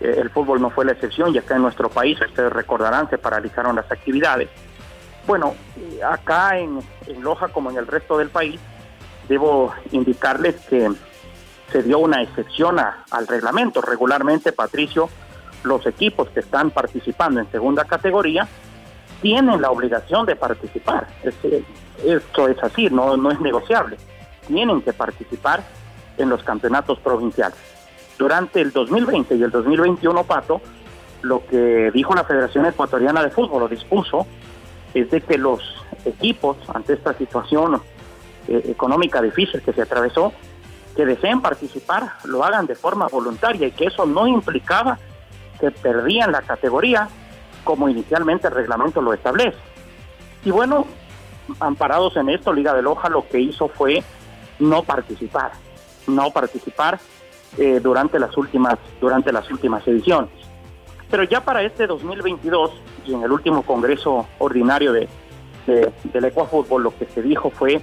el 0.00 0.30
fútbol 0.30 0.60
no 0.60 0.70
fue 0.70 0.84
la 0.84 0.92
excepción 0.92 1.34
y 1.34 1.38
acá 1.38 1.56
en 1.56 1.62
nuestro 1.62 1.90
país, 1.90 2.18
ustedes 2.20 2.52
recordarán, 2.52 3.10
se 3.10 3.18
paralizaron 3.18 3.76
las 3.76 3.90
actividades. 3.90 4.48
Bueno, 5.26 5.54
acá 6.08 6.58
en, 6.58 6.80
Loja 7.20 7.48
como 7.48 7.70
en 7.70 7.76
el 7.76 7.86
resto 7.86 8.16
del 8.16 8.30
país, 8.30 8.58
debo 9.28 9.72
indicarles 9.92 10.56
que 10.68 10.90
se 11.70 11.82
dio 11.82 11.98
una 11.98 12.22
excepción 12.22 12.78
al 12.78 13.26
reglamento. 13.26 13.80
Regularmente, 13.80 14.52
Patricio, 14.52 15.08
los 15.62 15.86
equipos 15.86 16.30
que 16.30 16.40
están 16.40 16.70
participando 16.70 17.40
en 17.40 17.50
segunda 17.50 17.84
categoría 17.84 18.48
tienen 19.20 19.60
la 19.60 19.70
obligación 19.70 20.24
de 20.24 20.34
participar. 20.34 21.06
esto 22.04 22.48
es 22.48 22.62
así, 22.62 22.88
no, 22.88 23.16
no 23.16 23.30
es 23.30 23.40
negociable. 23.40 23.98
Tienen 24.48 24.80
que 24.80 24.94
participar 24.94 25.62
en 26.20 26.28
los 26.28 26.42
campeonatos 26.42 26.98
provinciales. 26.98 27.58
Durante 28.18 28.60
el 28.60 28.72
2020 28.72 29.34
y 29.36 29.42
el 29.42 29.50
2021, 29.50 30.24
Pato, 30.24 30.60
lo 31.22 31.44
que 31.46 31.90
dijo 31.92 32.14
la 32.14 32.24
Federación 32.24 32.66
Ecuatoriana 32.66 33.22
de 33.22 33.30
Fútbol, 33.30 33.60
lo 33.60 33.68
dispuso, 33.68 34.26
es 34.94 35.10
de 35.10 35.20
que 35.20 35.38
los 35.38 35.60
equipos, 36.04 36.56
ante 36.72 36.94
esta 36.94 37.14
situación 37.14 37.80
eh, 38.48 38.62
económica 38.68 39.22
difícil 39.22 39.62
que 39.62 39.72
se 39.72 39.82
atravesó, 39.82 40.32
que 40.96 41.06
deseen 41.06 41.40
participar 41.40 42.14
lo 42.24 42.44
hagan 42.44 42.66
de 42.66 42.74
forma 42.74 43.06
voluntaria 43.06 43.68
y 43.68 43.72
que 43.72 43.86
eso 43.86 44.06
no 44.06 44.26
implicaba 44.26 44.98
que 45.60 45.70
perdían 45.70 46.32
la 46.32 46.42
categoría 46.42 47.08
como 47.64 47.88
inicialmente 47.88 48.48
el 48.48 48.54
reglamento 48.54 49.00
lo 49.00 49.12
establece. 49.12 49.58
Y 50.44 50.50
bueno, 50.50 50.86
amparados 51.60 52.16
en 52.16 52.30
esto, 52.30 52.52
Liga 52.52 52.74
de 52.74 52.82
Loja 52.82 53.08
lo 53.08 53.28
que 53.28 53.38
hizo 53.38 53.68
fue 53.68 54.02
no 54.58 54.82
participar, 54.82 55.52
no 56.06 56.30
participar 56.30 57.00
eh, 57.58 57.80
durante 57.82 58.18
las 58.18 58.36
últimas 58.36 58.78
durante 59.00 59.32
las 59.32 59.50
últimas 59.50 59.86
ediciones. 59.86 60.30
Pero 61.10 61.24
ya 61.24 61.44
para 61.44 61.62
este 61.62 61.86
2022 61.86 62.70
y 63.06 63.14
en 63.14 63.22
el 63.22 63.32
último 63.32 63.62
congreso 63.62 64.26
ordinario 64.38 64.92
de, 64.92 65.08
de 65.66 65.92
del 66.04 66.24
Ecuafútbol 66.26 66.84
lo 66.84 66.96
que 66.96 67.06
se 67.06 67.22
dijo 67.22 67.50
fue 67.50 67.82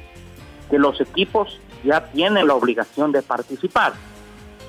que 0.69 0.79
los 0.79 0.99
equipos 1.01 1.59
ya 1.83 2.05
tienen 2.11 2.47
la 2.47 2.55
obligación 2.55 3.11
de 3.11 3.21
participar. 3.21 3.93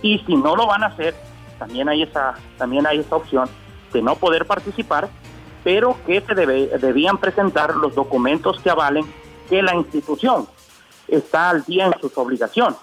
Y 0.03 0.19
si 0.21 0.37
no 0.37 0.55
lo 0.55 0.67
van 0.67 0.85
a 0.85 0.87
hacer, 0.87 1.15
también 1.59 1.89
hay 1.89 2.03
esa, 2.03 2.35
también 2.57 2.87
hay 2.87 3.01
esa 3.01 3.17
opción 3.17 3.49
de 3.93 4.03
no 4.03 4.17
poder 4.17 4.47
participar, 4.47 5.09
pero 5.65 5.97
que 6.07 6.21
se 6.21 6.35
debe, 6.35 6.69
debían 6.79 7.19
presentar 7.19 7.75
los 7.77 7.95
documentos 7.95 8.61
que 8.61 8.71
avalen 8.71 9.05
que 9.49 9.63
la 9.63 9.75
institución 9.75 10.47
está 11.09 11.51
al 11.51 11.65
día 11.65 11.87
en 11.87 12.01
sus 12.01 12.17
obligaciones. 12.17 12.79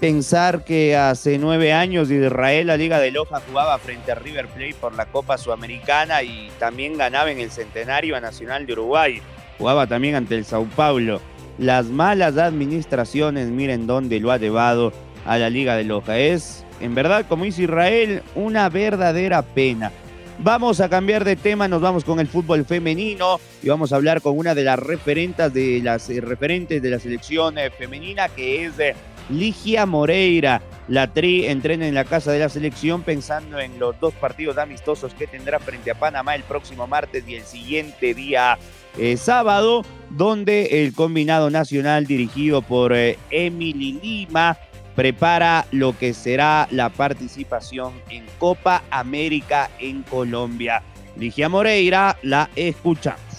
Pensar 0.00 0.64
que 0.64 0.96
hace 0.96 1.38
nueve 1.38 1.74
años 1.74 2.10
Israel, 2.10 2.68
la 2.68 2.76
Liga 2.78 2.98
de 2.98 3.10
Loja, 3.10 3.40
jugaba 3.46 3.78
frente 3.78 4.10
a 4.10 4.14
River 4.14 4.48
Plate 4.48 4.74
por 4.80 4.94
la 4.94 5.06
Copa 5.06 5.36
Sudamericana 5.36 6.22
y 6.22 6.50
también 6.58 6.96
ganaba 6.96 7.30
en 7.30 7.38
el 7.38 7.50
Centenario 7.50 8.18
Nacional 8.20 8.66
de 8.66 8.72
Uruguay 8.72 9.22
jugaba 9.60 9.86
también 9.86 10.14
ante 10.14 10.34
el 10.36 10.44
Sao 10.46 10.64
Paulo. 10.74 11.20
Las 11.58 11.86
malas 11.86 12.38
administraciones, 12.38 13.48
miren 13.48 13.86
dónde 13.86 14.18
lo 14.18 14.32
ha 14.32 14.38
llevado 14.38 14.92
a 15.26 15.36
la 15.36 15.50
Liga 15.50 15.76
de 15.76 15.84
Loja. 15.84 16.18
Es, 16.18 16.64
en 16.80 16.94
verdad, 16.94 17.26
como 17.28 17.44
dice 17.44 17.64
Israel, 17.64 18.22
una 18.34 18.70
verdadera 18.70 19.42
pena. 19.42 19.92
Vamos 20.38 20.80
a 20.80 20.88
cambiar 20.88 21.24
de 21.24 21.36
tema, 21.36 21.68
nos 21.68 21.82
vamos 21.82 22.02
con 22.02 22.18
el 22.18 22.26
fútbol 22.26 22.64
femenino 22.64 23.38
y 23.62 23.68
vamos 23.68 23.92
a 23.92 23.96
hablar 23.96 24.22
con 24.22 24.38
una 24.38 24.54
de 24.54 24.64
las 24.64 24.78
referentes 24.78 25.52
de 25.52 25.82
las 25.82 26.08
eh, 26.08 26.22
referentes 26.22 26.80
de 26.80 26.88
la 26.88 26.98
selección 26.98 27.58
eh, 27.58 27.68
femenina 27.68 28.30
que 28.30 28.64
es 28.64 28.78
eh, 28.78 28.94
Ligia 29.30 29.86
Moreira. 29.86 30.62
La 30.88 31.12
Tri 31.12 31.46
entrena 31.46 31.86
en 31.86 31.94
la 31.94 32.04
casa 32.04 32.32
de 32.32 32.40
la 32.40 32.48
selección 32.48 33.02
pensando 33.02 33.60
en 33.60 33.78
los 33.78 33.98
dos 34.00 34.12
partidos 34.14 34.58
amistosos 34.58 35.14
que 35.14 35.28
tendrá 35.28 35.60
frente 35.60 35.92
a 35.92 35.94
Panamá 35.94 36.34
el 36.34 36.42
próximo 36.42 36.88
martes 36.88 37.22
y 37.28 37.36
el 37.36 37.44
siguiente 37.44 38.12
día 38.12 38.58
eh, 38.98 39.16
sábado, 39.16 39.84
donde 40.10 40.84
el 40.84 40.92
combinado 40.92 41.48
nacional 41.48 42.06
dirigido 42.06 42.60
por 42.60 42.92
eh, 42.92 43.18
Emily 43.30 44.00
Lima 44.02 44.58
prepara 44.96 45.64
lo 45.70 45.96
que 45.96 46.12
será 46.12 46.66
la 46.72 46.88
participación 46.88 47.92
en 48.10 48.26
Copa 48.38 48.82
América 48.90 49.70
en 49.78 50.02
Colombia. 50.02 50.82
Ligia 51.16 51.48
Moreira, 51.48 52.18
la 52.22 52.50
escuchamos. 52.56 53.29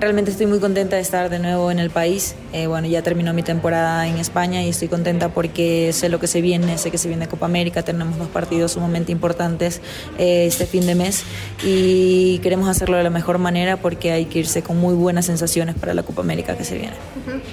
Realmente 0.00 0.30
estoy 0.30 0.46
muy 0.46 0.60
contenta 0.60 0.96
de 0.96 1.02
estar 1.02 1.28
de 1.28 1.38
nuevo 1.38 1.70
en 1.70 1.78
el 1.78 1.90
país. 1.90 2.34
Eh, 2.54 2.66
bueno, 2.66 2.88
ya 2.88 3.02
terminó 3.02 3.34
mi 3.34 3.42
temporada 3.42 4.08
en 4.08 4.16
España 4.16 4.64
y 4.64 4.70
estoy 4.70 4.88
contenta 4.88 5.28
porque 5.28 5.92
sé 5.92 6.08
lo 6.08 6.18
que 6.18 6.26
se 6.26 6.40
viene, 6.40 6.78
sé 6.78 6.90
que 6.90 6.96
se 6.96 7.06
viene 7.06 7.28
Copa 7.28 7.44
América, 7.44 7.82
tenemos 7.82 8.16
dos 8.16 8.28
partidos 8.28 8.72
sumamente 8.72 9.12
importantes 9.12 9.82
eh, 10.16 10.46
este 10.46 10.64
fin 10.64 10.86
de 10.86 10.94
mes 10.94 11.22
y 11.62 12.38
queremos 12.38 12.66
hacerlo 12.70 12.96
de 12.96 13.02
la 13.02 13.10
mejor 13.10 13.36
manera 13.36 13.76
porque 13.76 14.10
hay 14.10 14.24
que 14.24 14.38
irse 14.38 14.62
con 14.62 14.78
muy 14.78 14.94
buenas 14.94 15.26
sensaciones 15.26 15.74
para 15.74 15.92
la 15.92 16.02
Copa 16.02 16.22
América 16.22 16.56
que 16.56 16.64
se 16.64 16.78
viene. 16.78 16.94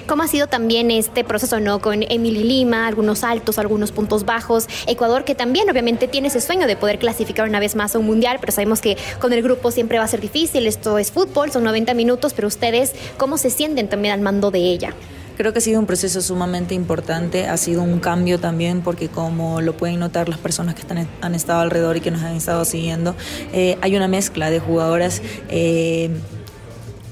¿Cómo 0.06 0.22
ha 0.22 0.28
sido 0.28 0.46
también 0.46 0.90
este 0.90 1.24
proceso 1.24 1.60
no 1.60 1.82
con 1.82 2.02
Emily 2.02 2.44
Lima, 2.44 2.86
algunos 2.86 3.24
altos, 3.24 3.58
algunos 3.58 3.92
puntos 3.92 4.24
bajos? 4.24 4.68
Ecuador 4.86 5.24
que 5.24 5.34
también 5.34 5.68
obviamente 5.68 6.08
tiene 6.08 6.28
ese 6.28 6.40
sueño 6.40 6.66
de 6.66 6.76
poder 6.76 6.98
clasificar 6.98 7.46
una 7.46 7.60
vez 7.60 7.76
más 7.76 7.94
a 7.94 7.98
un 7.98 8.06
mundial, 8.06 8.38
pero 8.40 8.52
sabemos 8.52 8.80
que 8.80 8.96
con 9.20 9.34
el 9.34 9.42
grupo 9.42 9.70
siempre 9.70 9.98
va 9.98 10.04
a 10.04 10.08
ser 10.08 10.22
difícil, 10.22 10.66
esto 10.66 10.96
es 10.96 11.12
fútbol, 11.12 11.52
son 11.52 11.62
90 11.64 11.92
minutos 11.92 12.32
pero 12.38 12.46
ustedes, 12.46 12.92
¿cómo 13.16 13.36
se 13.36 13.50
sienten 13.50 13.88
también 13.88 14.14
al 14.14 14.20
mando 14.20 14.52
de 14.52 14.60
ella? 14.60 14.94
Creo 15.36 15.52
que 15.52 15.58
ha 15.58 15.60
sido 15.60 15.80
un 15.80 15.86
proceso 15.86 16.22
sumamente 16.22 16.72
importante, 16.72 17.48
ha 17.48 17.56
sido 17.56 17.82
un 17.82 17.98
cambio 17.98 18.38
también 18.38 18.80
porque 18.80 19.08
como 19.08 19.60
lo 19.60 19.76
pueden 19.76 19.98
notar 19.98 20.28
las 20.28 20.38
personas 20.38 20.76
que 20.76 20.82
están, 20.82 21.08
han 21.20 21.34
estado 21.34 21.62
alrededor 21.62 21.96
y 21.96 22.00
que 22.00 22.12
nos 22.12 22.22
han 22.22 22.36
estado 22.36 22.64
siguiendo, 22.64 23.16
eh, 23.52 23.76
hay 23.80 23.96
una 23.96 24.06
mezcla 24.06 24.50
de 24.50 24.60
jugadoras 24.60 25.20
eh, 25.48 26.10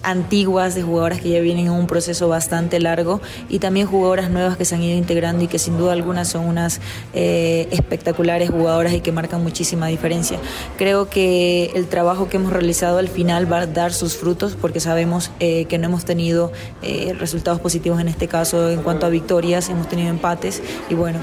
antiguas, 0.07 0.77
de 0.77 0.83
jugadoras 0.83 1.21
que 1.21 1.31
ya 1.31 1.41
vienen 1.41 1.67
en 1.67 1.73
un 1.73 1.89
proceso 1.89 2.29
bastante 2.29 2.79
largo 2.79 3.21
y 3.49 3.59
también 3.59 3.89
jugadoras 3.89 4.31
nuevas 4.31 4.57
que 4.57 4.65
se 4.65 4.77
han 4.77 4.83
ido 4.83 4.97
integrando 4.97 5.45
y 5.45 5.49
que 5.49 5.59
sin 5.59 5.77
duda 5.77 5.93
alguna 5.93 6.25
son 6.25 6.47
unas 6.47 6.81
eh, 7.13 7.67
espectaculares 7.73 8.51
jugadoras 8.51 8.93
y 8.93 9.01
que 9.01 9.11
marcan 9.11 9.43
muchísima 9.43 9.89
diferencia. 9.89 10.39
Creo 10.79 11.11
que 11.11 11.73
el 11.75 11.89
trabajo 11.89 12.29
que 12.29 12.37
hemos 12.37 12.53
realizado 12.53 12.99
al 12.99 13.09
final 13.09 13.53
va 13.53 13.63
a 13.63 13.67
dar 13.67 13.93
sus 13.93 14.17
frutos 14.17 14.57
porque 14.61 14.79
sabemos 14.79 15.33
eh, 15.41 15.65
que 15.65 15.77
no 15.77 15.87
hemos 15.87 16.05
tenido 16.05 16.53
eh, 16.83 17.13
resultados 17.19 17.61
positivos 17.61 18.01
en 18.01 18.07
este 18.07 18.29
caso 18.29 18.71
en 18.71 18.83
cuanto 18.83 19.07
a 19.07 19.09
victorias, 19.09 19.69
hemos 19.71 19.89
tenido 19.89 20.09
empates 20.09 20.63
y 20.89 20.95
bueno, 20.95 21.19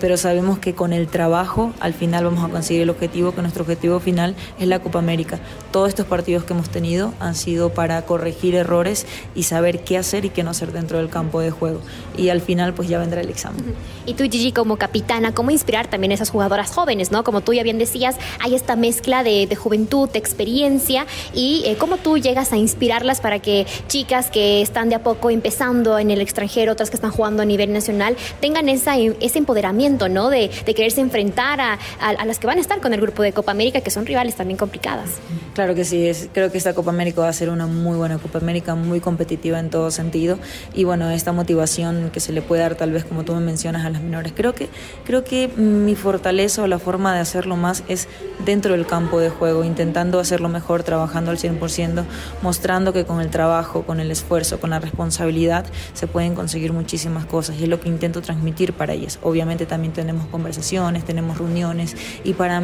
pero 0.00 0.16
sabemos 0.16 0.58
que 0.58 0.74
con 0.74 0.92
el 0.92 1.06
trabajo 1.06 1.72
al 1.78 1.94
final 1.94 2.24
vamos 2.24 2.44
a 2.44 2.48
conseguir 2.48 2.82
el 2.82 2.90
objetivo, 2.90 3.32
que 3.32 3.42
nuestro 3.42 3.62
objetivo 3.62 4.00
final 4.00 4.34
es 4.58 4.66
la 4.66 4.80
Copa 4.80 4.98
América. 4.98 5.38
Todos 5.70 5.88
estos 5.88 6.06
partidos 6.06 6.42
que 6.44 6.54
hemos 6.54 6.70
tenido 6.70 7.14
han 7.20 7.36
sido 7.36 7.70
para 7.70 7.99
corregir 8.02 8.54
errores 8.54 9.06
y 9.34 9.44
saber 9.44 9.84
qué 9.84 9.98
hacer 9.98 10.24
y 10.24 10.30
qué 10.30 10.42
no 10.42 10.50
hacer 10.50 10.72
dentro 10.72 10.98
del 10.98 11.08
campo 11.08 11.40
de 11.40 11.50
juego. 11.50 11.80
Y 12.16 12.28
al 12.28 12.40
final 12.40 12.74
pues 12.74 12.88
ya 12.88 12.98
vendrá 12.98 13.20
el 13.20 13.28
examen. 13.28 13.74
Y 14.06 14.14
tú 14.14 14.24
Gigi 14.24 14.52
como 14.52 14.76
capitana, 14.76 15.34
¿cómo 15.34 15.50
inspirar 15.50 15.88
también 15.88 16.12
a 16.12 16.14
esas 16.14 16.30
jugadoras 16.30 16.70
jóvenes? 16.70 17.10
¿no? 17.10 17.24
Como 17.24 17.40
tú 17.40 17.52
ya 17.52 17.62
bien 17.62 17.78
decías, 17.78 18.16
hay 18.40 18.54
esta 18.54 18.76
mezcla 18.76 19.22
de, 19.22 19.48
juventud, 19.56 20.08
de 20.08 20.18
experiencia 20.18 21.06
y 21.34 21.62
eh, 21.66 21.76
cómo 21.78 21.96
tú 21.96 22.18
llegas 22.18 22.52
a 22.52 22.56
inspirarlas 22.56 23.20
para 23.20 23.38
que 23.40 23.66
chicas 23.88 24.30
que 24.30 24.62
están 24.62 24.88
de 24.88 24.94
a 24.96 25.02
poco 25.02 25.30
empezando 25.30 25.98
en 25.98 26.10
el 26.10 26.20
extranjero, 26.20 26.72
otras 26.72 26.90
que 26.90 26.96
están 26.96 27.10
jugando 27.10 27.42
a 27.42 27.44
nivel 27.44 27.72
nacional, 27.72 28.16
tengan 28.40 28.68
esa, 28.68 28.96
ese 28.96 29.38
empoderamiento, 29.38 30.08
¿no? 30.08 30.30
De, 30.30 30.50
quererse 30.70 31.00
enfrentar 31.00 31.60
a, 31.60 31.78
a, 32.00 32.24
las 32.24 32.38
que 32.38 32.46
van 32.46 32.58
a 32.58 32.60
estar 32.60 32.80
con 32.80 32.94
el 32.94 33.00
grupo 33.00 33.22
de 33.22 33.32
Copa 33.32 33.50
América, 33.50 33.80
que 33.80 33.90
son 33.90 34.06
rivales 34.06 34.36
también 34.36 34.56
complicadas. 34.56 35.10
Claro 35.52 35.74
que 35.74 35.84
sí, 35.84 36.06
es, 36.06 36.28
creo 36.32 36.52
que 36.52 36.58
esta 36.58 36.74
Copa 36.74 36.90
América 36.90 37.22
va 37.22 37.28
a 37.28 37.32
ser 37.32 37.50
una 37.50 37.66
muy 37.66 37.79
muy 37.80 37.96
buena 37.96 38.18
Copa 38.18 38.38
América, 38.38 38.74
muy 38.74 39.00
competitiva 39.00 39.58
en 39.58 39.70
todo 39.70 39.90
sentido 39.90 40.38
y 40.74 40.84
bueno, 40.84 41.10
esta 41.10 41.32
motivación 41.32 42.10
que 42.12 42.20
se 42.20 42.32
le 42.32 42.42
puede 42.42 42.62
dar 42.62 42.74
tal 42.74 42.92
vez 42.92 43.04
como 43.04 43.24
tú 43.24 43.34
me 43.34 43.40
mencionas 43.40 43.84
a 43.84 43.90
las 43.90 44.02
menores. 44.02 44.32
Creo 44.36 44.54
que, 44.54 44.68
creo 45.04 45.24
que 45.24 45.48
mi 45.48 45.94
fortaleza 45.94 46.62
o 46.62 46.66
la 46.66 46.78
forma 46.78 47.14
de 47.14 47.20
hacerlo 47.20 47.56
más 47.56 47.82
es 47.88 48.08
dentro 48.44 48.72
del 48.72 48.86
campo 48.86 49.20
de 49.20 49.30
juego, 49.30 49.64
intentando 49.64 50.20
hacerlo 50.20 50.48
mejor, 50.48 50.82
trabajando 50.82 51.30
al 51.30 51.38
100%, 51.38 52.04
mostrando 52.42 52.92
que 52.92 53.04
con 53.04 53.20
el 53.20 53.30
trabajo, 53.30 53.82
con 53.82 54.00
el 54.00 54.10
esfuerzo, 54.10 54.60
con 54.60 54.70
la 54.70 54.78
responsabilidad 54.78 55.64
se 55.94 56.06
pueden 56.06 56.34
conseguir 56.34 56.72
muchísimas 56.72 57.26
cosas 57.26 57.56
y 57.58 57.64
es 57.64 57.68
lo 57.68 57.80
que 57.80 57.88
intento 57.88 58.22
transmitir 58.22 58.72
para 58.72 58.92
ellas. 58.92 59.18
Obviamente 59.22 59.66
también 59.66 59.92
tenemos 59.92 60.26
conversaciones, 60.26 61.04
tenemos 61.04 61.38
reuniones 61.38 61.96
y 62.24 62.34
para 62.34 62.62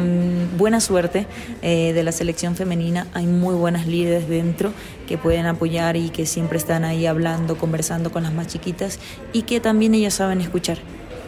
buena 0.57 0.79
suerte 0.79 1.27
eh, 1.61 1.93
de 1.93 2.03
la 2.03 2.11
selección 2.11 2.55
femenina 2.55 3.07
hay 3.13 3.25
muy 3.25 3.55
buenas 3.55 3.87
líderes 3.87 4.27
dentro 4.27 4.71
que 5.07 5.17
pueden 5.17 5.47
apoyar 5.47 5.95
y 5.97 6.09
que 6.09 6.27
siempre 6.27 6.59
están 6.59 6.85
ahí 6.85 7.07
hablando, 7.07 7.57
conversando 7.57 8.11
con 8.11 8.21
las 8.21 8.33
más 8.33 8.45
chiquitas 8.45 8.99
y 9.33 9.41
que 9.43 9.59
también 9.59 9.95
ellas 9.95 10.13
saben 10.13 10.41
escuchar 10.41 10.77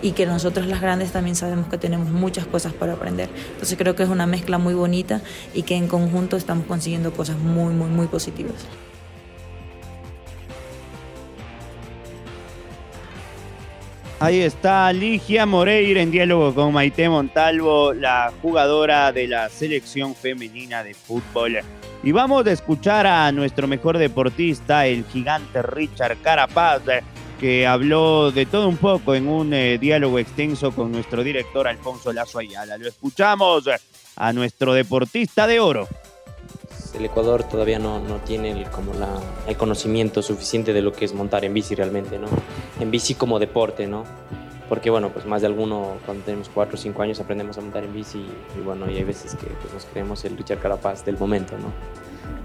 y 0.01 0.11
que 0.11 0.25
nosotros 0.25 0.67
las 0.67 0.81
grandes 0.81 1.11
también 1.11 1.35
sabemos 1.35 1.67
que 1.67 1.77
tenemos 1.77 2.09
muchas 2.09 2.45
cosas 2.45 2.73
para 2.73 2.93
aprender. 2.93 3.29
Entonces 3.53 3.77
creo 3.77 3.95
que 3.95 4.03
es 4.03 4.09
una 4.09 4.27
mezcla 4.27 4.57
muy 4.57 4.73
bonita 4.73 5.21
y 5.53 5.63
que 5.63 5.75
en 5.75 5.87
conjunto 5.87 6.37
estamos 6.37 6.65
consiguiendo 6.67 7.11
cosas 7.11 7.37
muy, 7.37 7.73
muy, 7.73 7.89
muy 7.89 8.07
positivas. 8.07 8.67
Ahí 14.21 14.41
está 14.41 14.91
Ligia 14.91 15.45
Moreira 15.45 16.01
en 16.01 16.11
diálogo 16.11 16.53
con 16.53 16.73
Maite 16.73 17.07
Montalvo, 17.07 17.93
la 17.93 18.33
jugadora 18.41 19.13
de 19.13 19.29
la 19.29 19.47
selección 19.47 20.13
femenina 20.13 20.83
de 20.83 20.93
fútbol. 20.93 21.59
Y 22.01 22.13
vamos 22.13 22.45
a 22.47 22.51
escuchar 22.51 23.05
a 23.05 23.31
nuestro 23.31 23.67
mejor 23.67 23.97
deportista, 23.97 24.85
el 24.85 25.03
gigante 25.05 25.61
Richard 25.61 26.17
Carapaz, 26.21 26.81
que 27.39 27.67
habló 27.67 28.31
de 28.31 28.45
todo 28.45 28.69
un 28.69 28.77
poco 28.77 29.15
en 29.15 29.27
un 29.27 29.53
eh, 29.53 29.77
diálogo 29.77 30.17
extenso 30.17 30.71
con 30.71 30.91
nuestro 30.93 31.23
director 31.23 31.67
Alfonso 31.67 32.13
Lazo 32.13 32.39
Ayala. 32.39 32.77
Lo 32.77 32.87
escuchamos 32.87 33.65
a 34.15 34.33
nuestro 34.33 34.73
deportista 34.73 35.45
de 35.45 35.59
oro. 35.59 35.87
El 36.93 37.05
Ecuador 37.05 37.43
todavía 37.43 37.79
no, 37.79 37.99
no 37.99 38.17
tiene 38.17 38.65
como 38.71 38.93
el 39.47 39.57
conocimiento 39.57 40.21
suficiente 40.21 40.73
de 40.73 40.81
lo 40.81 40.93
que 40.93 41.05
es 41.05 41.13
montar 41.13 41.43
en 41.43 41.53
bici 41.53 41.75
realmente, 41.75 42.17
¿no? 42.17 42.27
En 42.79 42.91
bici 42.91 43.13
como 43.13 43.39
deporte, 43.39 43.87
¿no? 43.87 44.05
Porque 44.69 44.91
bueno, 44.91 45.09
pues 45.09 45.25
más 45.25 45.41
de 45.41 45.47
alguno 45.47 45.97
cuando 46.05 46.23
tenemos 46.23 46.49
4 46.53 46.75
o 46.75 46.77
5 46.77 47.01
años 47.01 47.19
aprendemos 47.19 47.57
a 47.57 47.61
montar 47.61 47.83
en 47.83 47.91
bici 47.91 48.23
y, 48.55 48.61
bueno, 48.61 48.89
y 48.89 48.97
hay 48.97 49.03
veces 49.03 49.33
que 49.35 49.47
pues, 49.47 49.73
nos 49.73 49.85
creemos 49.85 50.23
el 50.25 50.37
Richard 50.37 50.59
Carapaz 50.59 51.03
del 51.03 51.17
momento, 51.17 51.57
¿no? 51.57 51.73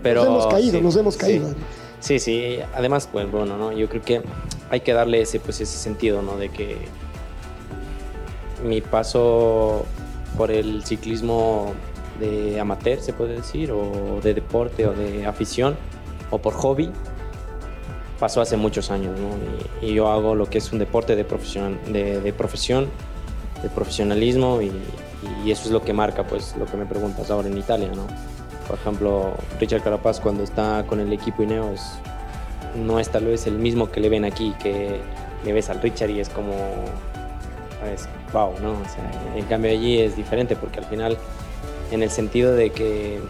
Pero, 0.02 0.24
nos 0.24 0.28
hemos 0.28 0.46
caído, 0.46 0.80
nos 0.80 0.96
hemos 0.96 1.16
caído. 1.16 1.54
Sí, 2.00 2.18
sí, 2.18 2.58
además, 2.74 3.08
pues 3.10 3.30
bueno, 3.30 3.56
¿no? 3.56 3.72
Yo 3.72 3.88
creo 3.88 4.02
que 4.02 4.22
hay 4.70 4.80
que 4.80 4.92
darle 4.92 5.20
ese, 5.20 5.38
pues, 5.38 5.60
ese 5.60 5.78
sentido, 5.78 6.22
¿no? 6.22 6.36
De 6.36 6.48
que 6.48 6.76
mi 8.64 8.80
paso 8.80 9.84
por 10.36 10.50
el 10.50 10.84
ciclismo 10.84 11.74
de 12.20 12.58
amateur, 12.58 13.00
se 13.00 13.12
puede 13.12 13.36
decir, 13.36 13.70
o 13.70 14.20
de 14.22 14.34
deporte, 14.34 14.86
o 14.86 14.92
de 14.92 15.26
afición, 15.26 15.76
o 16.30 16.38
por 16.38 16.54
hobby, 16.54 16.90
pasó 18.24 18.40
hace 18.40 18.56
muchos 18.56 18.90
años, 18.90 19.20
¿no? 19.20 19.86
Y, 19.86 19.92
yo 19.92 20.08
hago 20.08 20.34
lo 20.34 20.48
que 20.48 20.56
es 20.56 20.72
un 20.72 20.78
deporte 20.78 21.14
de 21.14 21.26
profesión, 21.26 21.78
de, 21.88 22.32
profesión, 22.32 22.88
de 23.62 23.68
profesionalismo, 23.68 24.62
y, 24.62 24.72
y, 25.44 25.50
eso 25.50 25.64
es 25.66 25.70
lo 25.70 25.82
que 25.82 25.92
marca, 25.92 26.26
pues, 26.26 26.56
lo 26.58 26.64
que 26.64 26.78
me 26.78 26.86
preguntas 26.86 27.30
ahora 27.30 27.48
en 27.48 27.58
Italia, 27.58 27.90
¿no? 27.94 28.06
Por 28.66 28.78
ejemplo, 28.78 29.34
Richard 29.60 29.82
Carapaz 29.82 30.20
cuando 30.20 30.42
está 30.42 30.86
con 30.86 31.00
el 31.00 31.12
equipo 31.12 31.42
Ineos 31.42 31.82
no 32.74 32.98
es 32.98 33.10
tal 33.10 33.26
vez 33.26 33.46
el 33.46 33.58
mismo 33.58 33.90
que 33.90 34.00
le 34.00 34.08
ven 34.08 34.24
aquí, 34.24 34.54
que 34.58 35.02
le 35.44 35.52
ves 35.52 35.68
al 35.68 35.82
Richard 35.82 36.08
y 36.08 36.20
es 36.20 36.30
como, 36.30 36.54
es 37.92 38.08
wow, 38.32 38.54
¿no? 38.62 38.70
O 38.70 38.88
sea, 38.88 39.36
en 39.36 39.44
cambio 39.44 39.70
allí 39.70 40.00
es 40.00 40.16
diferente 40.16 40.56
porque 40.56 40.78
al 40.78 40.86
final, 40.86 41.18
en 41.90 42.02
el 42.02 42.08
sentido 42.08 42.54
de 42.54 42.70
que 42.70 43.20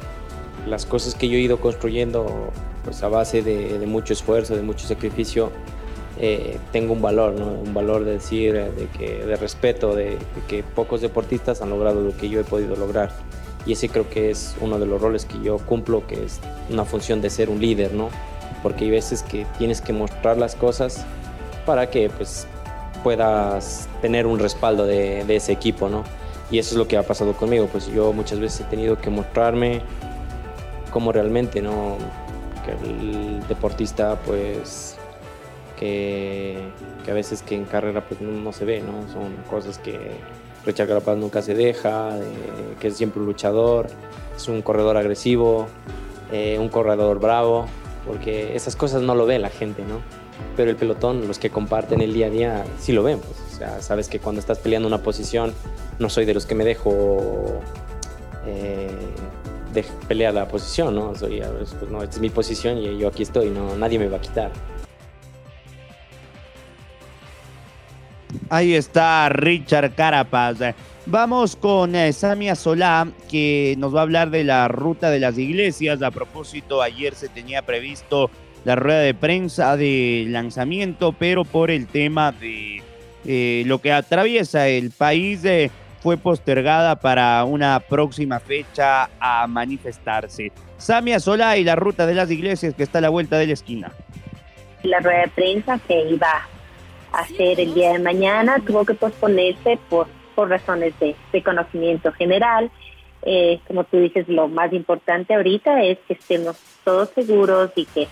las 0.68 0.86
cosas 0.86 1.16
que 1.16 1.28
yo 1.28 1.36
he 1.36 1.40
ido 1.40 1.58
construyendo 1.58 2.52
pues 2.84 3.02
a 3.02 3.08
base 3.08 3.42
de, 3.42 3.84
mucho 3.86 4.12
esfuerzo, 4.12 4.54
de 4.54 4.62
mucho 4.62 4.86
sacrificio, 4.86 5.50
eh, 6.20 6.58
tengo 6.70 6.92
un 6.92 7.02
valor, 7.02 7.32
¿no? 7.32 7.46
un 7.46 7.74
valor 7.74 8.04
de 8.04 8.12
decir, 8.12 8.52
de, 8.52 8.88
que, 8.96 9.24
de 9.24 9.36
respeto, 9.36 9.96
de, 9.96 10.10
de, 10.10 10.18
que 10.46 10.62
pocos 10.62 11.00
deportistas 11.00 11.62
han 11.62 11.70
logrado 11.70 12.00
lo 12.00 12.16
que 12.16 12.28
yo 12.28 12.40
he 12.40 12.44
podido 12.44 12.76
lograr 12.76 13.10
y 13.66 13.72
ese 13.72 13.88
creo 13.88 14.08
que 14.08 14.30
es 14.30 14.56
uno 14.60 14.78
de 14.78 14.86
los 14.86 15.00
roles 15.00 15.24
que 15.24 15.40
yo 15.42 15.58
cumplo, 15.58 16.06
que 16.06 16.24
es 16.24 16.40
una 16.70 16.84
función 16.84 17.20
de 17.20 17.30
ser 17.30 17.48
un 17.48 17.60
líder, 17.60 17.94
¿no? 17.94 18.10
Porque 18.62 18.84
hay 18.84 18.90
veces 18.90 19.22
que 19.22 19.46
tienes 19.58 19.80
que 19.80 19.92
mostrar 19.92 20.36
las 20.36 20.54
cosas 20.54 21.04
para 21.64 21.88
que 21.88 22.10
pues 22.10 22.46
puedas 23.02 23.88
tener 24.02 24.26
un 24.26 24.38
respaldo 24.38 24.86
de, 24.86 25.24
ese 25.34 25.52
equipo, 25.52 25.88
¿no? 25.88 26.04
Y 26.50 26.58
eso 26.58 26.74
es 26.74 26.76
lo 26.76 26.86
que 26.86 26.96
ha 26.96 27.02
pasado 27.02 27.32
conmigo, 27.32 27.68
pues 27.70 27.86
yo 27.86 28.12
muchas 28.12 28.38
veces 28.38 28.60
he 28.60 28.64
tenido 28.64 29.00
que 29.00 29.10
mostrarme 29.10 29.80
como 30.90 31.10
realmente, 31.10 31.62
¿no? 31.62 31.96
Que 32.64 32.72
el 32.72 33.46
deportista 33.46 34.18
pues 34.24 34.96
que, 35.78 36.58
a 37.08 37.12
veces 37.12 37.42
que 37.42 37.54
en 37.54 37.64
carrera 37.64 38.04
pues 38.06 38.20
no, 38.20 38.30
no, 38.32 38.52
se 38.52 38.64
ve, 38.64 38.80
¿no? 38.80 39.06
Son 39.12 39.34
cosas 39.50 39.78
que 39.78 39.98
Richard 40.64 40.88
Carapaz 40.88 41.16
nunca 41.16 41.42
se 41.42 41.54
deja, 41.54 42.18
que 42.80 42.88
es 42.88 42.96
siempre 42.96 43.20
un 43.20 43.26
luchador, 43.26 43.88
es 44.36 44.48
un 44.48 44.62
corredor 44.62 44.96
agresivo, 44.96 45.66
eh, 46.32 46.58
un 46.58 46.68
corredor 46.68 47.20
bravo, 47.20 47.66
porque 48.06 48.56
esas 48.56 48.76
cosas 48.76 49.02
no 49.02 49.14
lo 49.14 49.26
ve 49.26 49.38
la 49.38 49.50
gente, 49.50 49.82
¿no? 49.82 50.00
Pero 50.56 50.70
el 50.70 50.76
pelotón, 50.76 51.28
los 51.28 51.38
que 51.38 51.50
comparten 51.50 52.00
el 52.00 52.12
día 52.12 52.26
a 52.26 52.30
día, 52.30 52.64
sí 52.78 52.92
lo 52.92 53.02
ven, 53.02 53.20
pues. 53.20 53.54
O 53.54 53.56
sea, 53.56 53.80
sabes 53.82 54.08
que 54.08 54.18
cuando 54.18 54.40
estás 54.40 54.58
peleando 54.58 54.88
una 54.88 54.98
posición, 54.98 55.54
no 55.98 56.08
soy 56.08 56.24
de 56.24 56.34
los 56.34 56.44
que 56.44 56.54
me 56.54 56.64
dejo 56.64 57.60
eh, 58.46 58.90
de 59.74 59.84
pelear 60.08 60.32
la 60.32 60.48
posición, 60.48 60.94
pues, 61.18 61.90
no, 61.90 62.02
esta 62.02 62.16
es 62.16 62.20
mi 62.20 62.30
posición 62.30 62.78
y 62.78 62.98
yo 62.98 63.08
aquí 63.08 63.24
estoy, 63.24 63.50
no, 63.50 63.76
nadie 63.76 63.98
me 63.98 64.08
va 64.08 64.16
a 64.16 64.20
quitar. 64.20 64.52
Ahí 68.50 68.74
está 68.74 69.28
Richard 69.28 69.94
Carapaz. 69.94 70.58
Vamos 71.06 71.56
con 71.56 71.94
eh, 71.94 72.12
Samia 72.12 72.54
Solá, 72.54 73.08
que 73.30 73.74
nos 73.78 73.94
va 73.94 74.00
a 74.00 74.02
hablar 74.02 74.30
de 74.30 74.42
la 74.42 74.68
ruta 74.68 75.10
de 75.10 75.20
las 75.20 75.36
iglesias. 75.38 76.02
A 76.02 76.10
propósito, 76.10 76.80
ayer 76.80 77.14
se 77.14 77.28
tenía 77.28 77.62
previsto 77.62 78.30
la 78.64 78.74
rueda 78.74 79.00
de 79.00 79.12
prensa 79.12 79.76
de 79.76 80.24
lanzamiento, 80.28 81.12
pero 81.12 81.44
por 81.44 81.70
el 81.70 81.86
tema 81.86 82.32
de 82.32 82.82
eh, 83.26 83.64
lo 83.66 83.80
que 83.80 83.92
atraviesa 83.92 84.68
el 84.68 84.90
país, 84.90 85.44
eh, 85.44 85.70
fue 86.04 86.18
postergada 86.18 87.00
para 87.00 87.42
una 87.44 87.80
próxima 87.80 88.38
fecha 88.38 89.08
a 89.18 89.46
manifestarse. 89.46 90.52
Samia 90.76 91.18
Solá 91.18 91.56
y 91.56 91.64
la 91.64 91.76
ruta 91.76 92.06
de 92.06 92.14
las 92.14 92.30
iglesias 92.30 92.74
que 92.74 92.82
está 92.82 92.98
a 92.98 93.00
la 93.00 93.08
vuelta 93.08 93.38
de 93.38 93.46
la 93.46 93.54
esquina. 93.54 93.90
La 94.82 95.00
rueda 95.00 95.22
de 95.22 95.28
prensa 95.28 95.80
que 95.88 96.10
iba 96.10 96.46
hacer 97.14 97.58
el 97.60 97.74
día 97.74 97.92
de 97.92 97.98
mañana, 98.00 98.58
tuvo 98.66 98.84
que 98.84 98.94
posponerse 98.94 99.78
por, 99.88 100.06
por 100.34 100.50
razones 100.50 100.92
de, 101.00 101.42
conocimiento 101.42 102.12
general. 102.12 102.70
Eh, 103.22 103.60
como 103.66 103.84
tú 103.84 103.98
dices, 103.98 104.28
lo 104.28 104.48
más 104.48 104.72
importante 104.72 105.34
ahorita 105.34 105.82
es 105.84 105.98
que 106.06 106.12
estemos 106.12 106.56
todos 106.84 107.08
seguros 107.14 107.70
y 107.76 107.86
que 107.86 108.08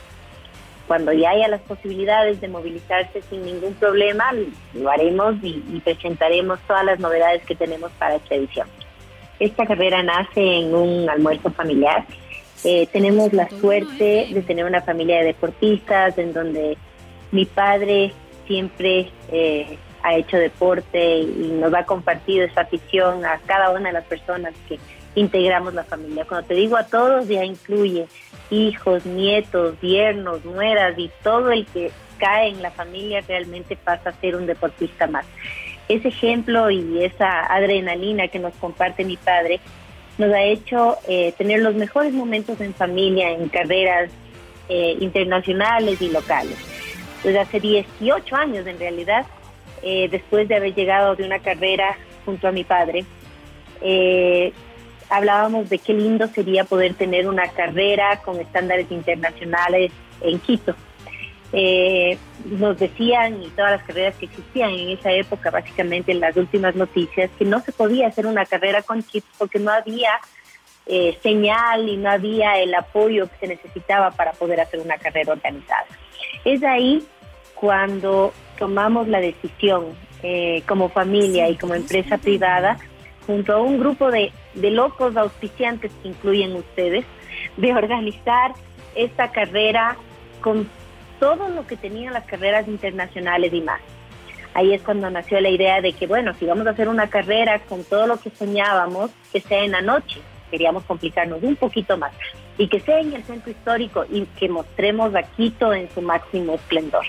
cuando 0.92 1.14
ya 1.14 1.30
haya 1.30 1.48
las 1.48 1.62
posibilidades 1.62 2.38
de 2.42 2.48
movilizarse 2.48 3.22
sin 3.30 3.46
ningún 3.46 3.72
problema, 3.72 4.30
lo 4.74 4.90
haremos 4.90 5.36
y, 5.42 5.80
presentaremos 5.82 6.60
todas 6.66 6.84
las 6.84 7.00
novedades 7.00 7.42
que 7.46 7.54
tenemos 7.54 7.90
para 7.92 8.16
esta 8.16 8.34
edición. 8.34 8.68
Esta 9.40 9.64
carrera 9.64 10.02
nace 10.02 10.58
en 10.58 10.74
un 10.74 11.08
almuerzo 11.08 11.50
familiar. 11.50 12.04
Eh, 12.62 12.86
tenemos 12.92 13.32
la 13.32 13.48
suerte 13.48 14.28
de 14.34 14.42
tener 14.42 14.66
una 14.66 14.82
familia 14.82 15.20
de 15.20 15.24
deportistas 15.24 16.18
en 16.18 16.34
donde 16.34 16.76
mi 17.30 17.46
padre 17.46 18.12
siempre 18.46 19.10
eh, 19.30 19.78
ha 20.02 20.16
hecho 20.16 20.36
deporte 20.36 21.20
y 21.20 21.56
nos 21.58 21.72
ha 21.72 21.86
compartido 21.86 22.44
esa 22.44 22.60
afición 22.60 23.24
a 23.24 23.40
cada 23.46 23.70
una 23.70 23.88
de 23.88 23.94
las 23.94 24.04
personas 24.04 24.52
que 24.68 24.78
integramos 25.14 25.74
la 25.74 25.84
familia. 25.84 26.24
Cuando 26.24 26.48
te 26.48 26.54
digo 26.54 26.76
a 26.76 26.86
todos, 26.86 27.28
ya 27.28 27.44
incluye 27.44 28.06
hijos, 28.50 29.06
nietos, 29.06 29.80
yernos, 29.80 30.44
nueras 30.44 30.98
y 30.98 31.10
todo 31.22 31.50
el 31.50 31.66
que 31.66 31.90
cae 32.18 32.48
en 32.48 32.62
la 32.62 32.70
familia 32.70 33.22
realmente 33.26 33.76
pasa 33.76 34.10
a 34.10 34.20
ser 34.20 34.36
un 34.36 34.46
deportista 34.46 35.06
más. 35.06 35.26
Ese 35.88 36.08
ejemplo 36.08 36.70
y 36.70 37.04
esa 37.04 37.40
adrenalina 37.52 38.28
que 38.28 38.38
nos 38.38 38.54
comparte 38.54 39.04
mi 39.04 39.16
padre 39.16 39.60
nos 40.18 40.32
ha 40.32 40.42
hecho 40.42 40.98
eh, 41.08 41.32
tener 41.36 41.60
los 41.60 41.74
mejores 41.74 42.12
momentos 42.12 42.60
en 42.60 42.74
familia, 42.74 43.30
en 43.30 43.48
carreras 43.48 44.10
eh, 44.68 44.96
internacionales 45.00 46.00
y 46.00 46.10
locales 46.10 46.56
desde 47.22 47.38
hace 47.38 47.60
18 47.60 48.36
años 48.36 48.66
en 48.66 48.78
realidad, 48.78 49.26
eh, 49.82 50.08
después 50.10 50.48
de 50.48 50.56
haber 50.56 50.74
llegado 50.74 51.14
de 51.14 51.24
una 51.24 51.38
carrera 51.38 51.96
junto 52.24 52.48
a 52.48 52.52
mi 52.52 52.64
padre. 52.64 53.04
Hablábamos 55.12 55.68
de 55.68 55.78
qué 55.78 55.92
lindo 55.92 56.26
sería 56.28 56.64
poder 56.64 56.94
tener 56.94 57.28
una 57.28 57.46
carrera 57.48 58.22
con 58.24 58.40
estándares 58.40 58.90
internacionales 58.90 59.92
en 60.22 60.38
Quito. 60.38 60.74
Eh, 61.52 62.16
nos 62.46 62.78
decían, 62.78 63.42
y 63.42 63.48
todas 63.48 63.72
las 63.72 63.82
carreras 63.82 64.14
que 64.16 64.24
existían 64.24 64.70
en 64.70 64.88
esa 64.88 65.12
época, 65.12 65.50
básicamente 65.50 66.12
en 66.12 66.20
las 66.20 66.34
últimas 66.38 66.74
noticias, 66.74 67.30
que 67.38 67.44
no 67.44 67.60
se 67.60 67.72
podía 67.72 68.06
hacer 68.06 68.26
una 68.26 68.46
carrera 68.46 68.80
con 68.80 69.02
chips 69.02 69.26
porque 69.36 69.58
no 69.58 69.70
había 69.70 70.12
eh, 70.86 71.18
señal 71.22 71.90
y 71.90 71.98
no 71.98 72.10
había 72.10 72.58
el 72.58 72.74
apoyo 72.74 73.28
que 73.28 73.36
se 73.36 73.48
necesitaba 73.48 74.12
para 74.12 74.32
poder 74.32 74.62
hacer 74.62 74.80
una 74.80 74.96
carrera 74.96 75.34
organizada. 75.34 75.84
Es 76.42 76.62
ahí 76.62 77.06
cuando 77.54 78.32
tomamos 78.58 79.08
la 79.08 79.20
decisión 79.20 79.88
eh, 80.22 80.62
como 80.66 80.88
familia 80.88 81.50
y 81.50 81.56
como 81.56 81.74
empresa 81.74 82.16
privada, 82.16 82.78
junto 83.26 83.52
a 83.52 83.60
un 83.60 83.78
grupo 83.78 84.10
de, 84.10 84.32
de 84.54 84.70
locos 84.70 85.16
auspiciantes 85.16 85.92
que 86.02 86.08
incluyen 86.08 86.54
ustedes, 86.54 87.04
de 87.56 87.74
organizar 87.74 88.52
esta 88.94 89.30
carrera 89.30 89.96
con 90.40 90.68
todo 91.18 91.48
lo 91.48 91.66
que 91.66 91.76
tenían 91.76 92.14
las 92.14 92.24
carreras 92.24 92.66
internacionales 92.68 93.52
y 93.52 93.60
más. 93.60 93.80
Ahí 94.54 94.74
es 94.74 94.82
cuando 94.82 95.08
nació 95.08 95.40
la 95.40 95.48
idea 95.48 95.80
de 95.80 95.92
que, 95.92 96.06
bueno, 96.06 96.34
si 96.34 96.44
vamos 96.44 96.66
a 96.66 96.70
hacer 96.70 96.88
una 96.88 97.08
carrera 97.08 97.58
con 97.60 97.84
todo 97.84 98.06
lo 98.06 98.18
que 98.18 98.30
soñábamos, 98.30 99.10
que 99.32 99.40
sea 99.40 99.64
en 99.64 99.72
la 99.72 99.80
noche, 99.80 100.20
queríamos 100.50 100.84
complicarnos 100.84 101.42
un 101.42 101.56
poquito 101.56 101.96
más, 101.96 102.12
y 102.58 102.68
que 102.68 102.80
sea 102.80 103.00
en 103.00 103.14
el 103.14 103.24
centro 103.24 103.50
histórico 103.50 104.04
y 104.10 104.26
que 104.38 104.48
mostremos 104.48 105.14
a 105.14 105.22
Quito 105.22 105.72
en 105.72 105.88
su 105.94 106.02
máximo 106.02 106.54
esplendor. 106.54 107.06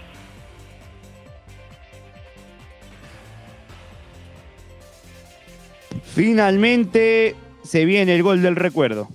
Finalmente 6.14 7.36
se 7.64 7.86
viene 7.86 8.14
el 8.14 8.22
gol 8.22 8.44
del 8.44 8.56
recuerdo. 8.56 9.08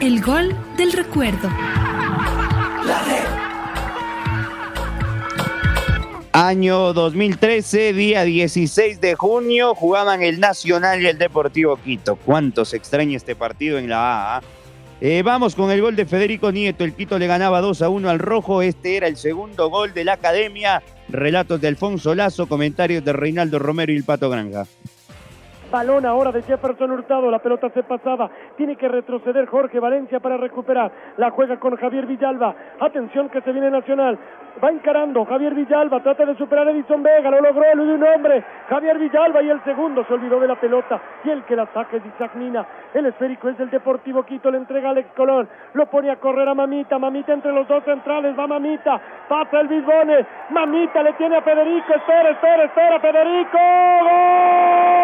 El 0.00 0.20
gol 0.20 0.56
del 0.76 0.92
recuerdo. 0.92 1.48
Año 6.32 6.92
2013, 6.92 7.92
día 7.92 8.24
16 8.24 9.00
de 9.00 9.14
junio, 9.14 9.74
jugaban 9.76 10.22
el 10.22 10.40
Nacional 10.40 11.00
y 11.00 11.06
el 11.06 11.16
Deportivo 11.16 11.76
Quito. 11.76 12.16
¿Cuánto 12.16 12.64
se 12.64 12.76
extraña 12.76 13.16
este 13.16 13.36
partido 13.36 13.78
en 13.78 13.88
la 13.88 14.36
A? 14.36 14.42
Eh, 15.00 15.22
vamos 15.22 15.54
con 15.54 15.70
el 15.70 15.80
gol 15.80 15.94
de 15.94 16.06
Federico 16.06 16.50
Nieto. 16.50 16.82
El 16.82 16.92
Quito 16.92 17.18
le 17.18 17.26
ganaba 17.28 17.60
2 17.60 17.82
a 17.82 17.88
1 17.88 18.10
al 18.10 18.18
Rojo. 18.18 18.62
Este 18.62 18.96
era 18.96 19.06
el 19.06 19.16
segundo 19.16 19.70
gol 19.70 19.94
de 19.94 20.04
la 20.04 20.14
Academia. 20.14 20.82
Relatos 21.08 21.60
de 21.60 21.68
Alfonso 21.68 22.14
Lazo, 22.14 22.46
comentarios 22.46 23.04
de 23.04 23.12
Reinaldo 23.12 23.58
Romero 23.58 23.92
y 23.92 23.96
el 23.96 24.04
Pato 24.04 24.28
Granja. 24.28 24.66
Balón 25.76 26.06
ahora 26.06 26.32
de 26.32 26.40
Jefferson 26.40 26.90
Hurtado, 26.90 27.30
la 27.30 27.38
pelota 27.38 27.68
se 27.68 27.82
pasaba, 27.82 28.30
tiene 28.56 28.76
que 28.76 28.88
retroceder 28.88 29.44
Jorge 29.44 29.78
Valencia 29.78 30.20
para 30.20 30.38
recuperar, 30.38 30.90
la 31.18 31.30
juega 31.30 31.58
con 31.58 31.76
Javier 31.76 32.06
Villalba, 32.06 32.54
atención 32.80 33.28
que 33.28 33.42
se 33.42 33.52
viene 33.52 33.70
Nacional, 33.70 34.18
va 34.64 34.70
encarando 34.70 35.26
Javier 35.26 35.54
Villalba, 35.54 36.02
trata 36.02 36.24
de 36.24 36.34
superar 36.36 36.66
a 36.66 36.70
Edison 36.70 37.02
Vega, 37.02 37.30
lo 37.30 37.42
logró 37.42 37.62
el 37.70 37.76
de 37.76 37.92
un 37.92 38.02
hombre, 38.04 38.42
Javier 38.70 38.98
Villalba 38.98 39.42
y 39.42 39.50
el 39.50 39.62
segundo 39.64 40.02
se 40.06 40.14
olvidó 40.14 40.40
de 40.40 40.48
la 40.48 40.58
pelota. 40.58 40.98
Y 41.24 41.28
el 41.28 41.44
que 41.44 41.54
la 41.54 41.66
saca 41.66 41.98
es 41.98 42.06
Isaac 42.06 42.34
Mina, 42.36 42.66
el 42.94 43.04
esférico 43.04 43.50
es 43.50 43.58
del 43.58 43.68
Deportivo 43.68 44.22
Quito, 44.22 44.50
le 44.50 44.56
entrega 44.56 44.88
a 44.88 44.92
Alex 44.92 45.10
Colón, 45.14 45.46
lo 45.74 45.84
pone 45.90 46.10
a 46.10 46.16
correr 46.16 46.48
a 46.48 46.54
Mamita, 46.54 46.98
Mamita 46.98 47.34
entre 47.34 47.52
los 47.52 47.68
dos 47.68 47.84
centrales, 47.84 48.34
va 48.34 48.46
Mamita, 48.46 48.98
pasa 49.28 49.60
el 49.60 49.68
Bisbone, 49.68 50.24
Mamita 50.48 51.02
le 51.02 51.12
tiene 51.12 51.36
a 51.36 51.42
Federico, 51.42 51.92
espera, 51.92 52.30
espera, 52.30 52.64
espera, 52.64 52.98
Federico, 52.98 53.58
¡Gol! 53.58 54.95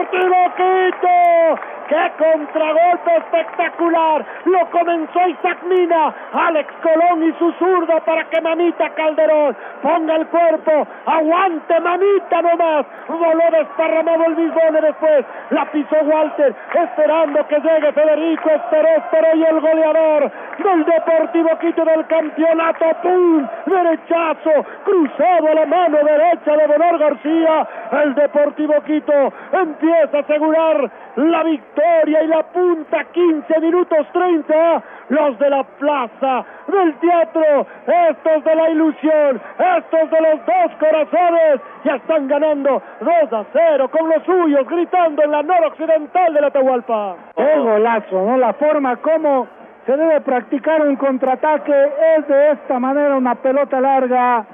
Deportivo 0.00 0.50
Quito! 0.56 1.79
¡Qué 1.90 2.12
contragolpe 2.18 3.16
espectacular! 3.16 4.24
Lo 4.44 4.70
comenzó 4.70 5.26
Isaac 5.26 5.58
Mina, 5.64 6.14
Alex 6.32 6.72
Colón 6.84 7.24
y 7.24 7.32
su 7.32 7.50
zurdo 7.54 7.98
para 8.04 8.30
que 8.30 8.40
Mamita 8.40 8.90
Calderón 8.90 9.56
ponga 9.82 10.14
el 10.14 10.26
cuerpo, 10.28 10.86
aguante 11.04 11.80
Mamita 11.80 12.42
nomás, 12.42 12.86
voló 13.08 13.58
desparramado 13.58 14.24
el 14.24 14.34
bisbone 14.36 14.80
después, 14.82 15.26
la 15.50 15.64
pisó 15.72 15.96
Walter, 16.04 16.54
esperando 16.74 17.48
que 17.48 17.58
llegue 17.58 17.92
Federico, 17.92 18.50
esperó, 18.50 18.88
esperó 18.88 19.34
y 19.34 19.42
el 19.42 19.60
goleador 19.60 20.30
del 20.62 20.84
Deportivo 20.84 21.58
Quito 21.58 21.84
del 21.86 22.06
campeonato, 22.06 22.84
¡pum! 23.02 23.48
Derechazo, 23.66 24.64
cruzado 24.84 25.54
la 25.54 25.66
mano 25.66 25.98
derecha 26.04 26.56
de 26.56 26.66
Bonor 26.68 26.98
García, 26.98 27.68
el 28.04 28.14
Deportivo 28.14 28.80
Quito 28.82 29.32
empieza 29.52 30.18
a 30.18 30.20
asegurar 30.20 30.88
la 31.16 31.42
victoria 31.42 31.79
y 32.06 32.26
la 32.26 32.42
punta 32.42 33.04
15 33.04 33.60
minutos 33.60 34.06
30 34.12 34.82
los 35.08 35.38
de 35.38 35.50
la 35.50 35.64
plaza 35.64 36.44
del 36.66 36.94
teatro 36.96 37.66
estos 37.86 38.44
de 38.44 38.54
la 38.54 38.70
ilusión 38.70 39.40
estos 39.58 40.10
de 40.10 40.20
los 40.20 40.46
dos 40.46 40.76
corazones 40.78 41.60
ya 41.84 41.96
están 41.96 42.28
ganando 42.28 42.82
2 43.00 43.32
a 43.32 43.44
0 43.52 43.88
con 43.90 44.08
los 44.08 44.22
suyos 44.24 44.66
gritando 44.68 45.22
en 45.22 45.30
la 45.30 45.42
noroccidental 45.42 46.34
de 46.34 46.40
la 46.40 46.46
Atahualpa. 46.48 47.16
Qué 47.36 47.58
golazo 47.58 48.26
no 48.26 48.36
la 48.36 48.52
forma 48.54 48.96
como 48.96 49.46
se 49.86 49.96
debe 49.96 50.20
practicar 50.20 50.82
un 50.82 50.96
contraataque 50.96 51.92
es 52.16 52.28
de 52.28 52.50
esta 52.52 52.78
manera 52.78 53.16
una 53.16 53.34
pelota 53.36 53.80
larga. 53.80 54.44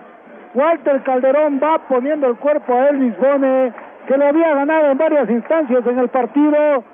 Walter 0.55 1.03
Calderón 1.03 1.61
va 1.63 1.79
poniendo 1.89 2.29
el 2.29 2.37
cuerpo 2.37 2.73
a 2.73 2.89
Elvis 2.89 3.19
Bone 3.19 3.73
que 4.07 4.17
lo 4.17 4.27
había 4.27 4.55
ganado 4.55 4.93
en 4.93 4.99
varias 4.99 5.29
instancias 5.29 5.85
en 5.87 5.99
el 5.99 6.09
partido 6.09 6.85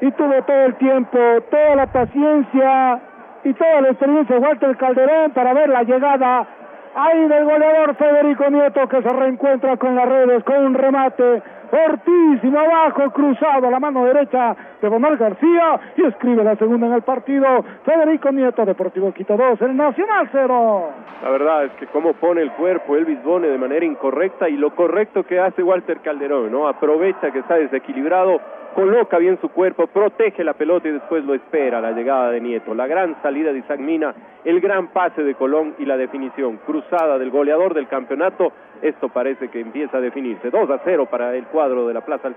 y 0.00 0.10
tuvo 0.12 0.42
todo 0.42 0.64
el 0.66 0.74
tiempo, 0.76 1.18
toda 1.50 1.76
la 1.76 1.86
paciencia 1.86 3.00
y 3.44 3.54
toda 3.54 3.80
la 3.80 3.88
experiencia 3.88 4.38
Walter 4.38 4.76
Calderón 4.76 5.30
para 5.32 5.54
ver 5.54 5.68
la 5.68 5.82
llegada 5.82 6.46
ahí 6.94 7.28
del 7.28 7.44
goleador 7.44 7.94
Federico 7.96 8.50
Nieto 8.50 8.88
que 8.88 9.02
se 9.02 9.08
reencuentra 9.08 9.76
con 9.76 9.94
las 9.94 10.08
redes 10.08 10.44
con 10.44 10.66
un 10.66 10.74
remate 10.74 11.42
fortísimo 11.70 12.58
abajo, 12.58 13.10
cruzado 13.10 13.70
la 13.70 13.80
mano 13.80 14.04
derecha 14.04 14.56
de 14.80 14.88
Bomar 14.88 15.16
García 15.16 15.80
y 15.96 16.04
escribe 16.04 16.44
la 16.44 16.56
segunda 16.56 16.86
en 16.86 16.94
el 16.94 17.02
partido. 17.02 17.64
Federico 17.84 18.30
Nieto, 18.30 18.64
Deportivo 18.64 19.12
Quito 19.12 19.36
2, 19.36 19.60
el 19.62 19.76
Nacional 19.76 20.28
0. 20.32 20.90
La 21.22 21.30
verdad 21.30 21.64
es 21.64 21.72
que 21.72 21.86
cómo 21.86 22.12
pone 22.14 22.42
el 22.42 22.52
cuerpo 22.52 22.96
Elvis 22.96 23.22
Bone 23.22 23.48
de 23.48 23.58
manera 23.58 23.84
incorrecta 23.84 24.48
y 24.48 24.56
lo 24.56 24.74
correcto 24.74 25.24
que 25.24 25.40
hace 25.40 25.62
Walter 25.62 26.00
Calderón, 26.00 26.52
¿no? 26.52 26.68
Aprovecha 26.68 27.30
que 27.30 27.38
está 27.40 27.56
desequilibrado, 27.56 28.40
coloca 28.74 29.16
bien 29.16 29.38
su 29.40 29.48
cuerpo, 29.48 29.86
protege 29.86 30.44
la 30.44 30.52
pelota 30.52 30.88
y 30.88 30.92
después 30.92 31.24
lo 31.24 31.34
espera 31.34 31.80
la 31.80 31.92
llegada 31.92 32.30
de 32.30 32.40
Nieto. 32.42 32.74
La 32.74 32.86
gran 32.86 33.16
salida 33.22 33.52
de 33.52 33.60
Isaac 33.60 33.80
Mina, 33.80 34.14
el 34.44 34.60
gran 34.60 34.88
pase 34.88 35.22
de 35.22 35.34
Colón 35.34 35.74
y 35.78 35.86
la 35.86 35.96
definición 35.96 36.58
cruzada 36.58 37.18
del 37.18 37.30
goleador 37.30 37.72
del 37.72 37.88
campeonato. 37.88 38.52
Esto 38.82 39.08
parece 39.08 39.48
que 39.48 39.60
empieza 39.60 39.98
a 39.98 40.00
definirse. 40.00 40.50
2 40.50 40.70
a 40.70 40.80
0 40.84 41.08
para 41.10 41.34
el 41.34 41.46
cuadro 41.46 41.86
de 41.86 41.94
la 41.94 42.04
Plaza. 42.04 42.28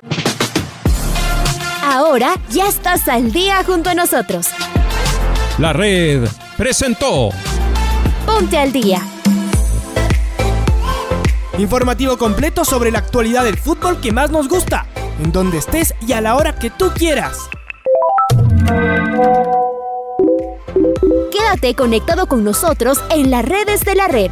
Ahora 1.83 2.33
ya 2.49 2.67
estás 2.67 3.07
al 3.07 3.31
día 3.31 3.63
junto 3.63 3.89
a 3.89 3.93
nosotros. 3.93 4.51
La 5.57 5.73
red 5.73 6.27
presentó 6.57 7.29
Ponte 8.25 8.57
al 8.57 8.71
día. 8.71 8.99
Informativo 11.57 12.17
completo 12.17 12.63
sobre 12.63 12.91
la 12.91 12.99
actualidad 12.99 13.43
del 13.43 13.57
fútbol 13.57 13.99
que 13.99 14.11
más 14.11 14.31
nos 14.31 14.47
gusta, 14.47 14.85
en 15.21 15.31
donde 15.31 15.57
estés 15.57 15.93
y 16.07 16.13
a 16.13 16.21
la 16.21 16.35
hora 16.35 16.55
que 16.55 16.69
tú 16.69 16.91
quieras. 16.95 17.49
Quédate 21.31 21.75
conectado 21.75 22.27
con 22.27 22.43
nosotros 22.43 23.03
en 23.09 23.31
las 23.31 23.43
redes 23.43 23.83
de 23.83 23.95
la 23.95 24.07
red. 24.07 24.31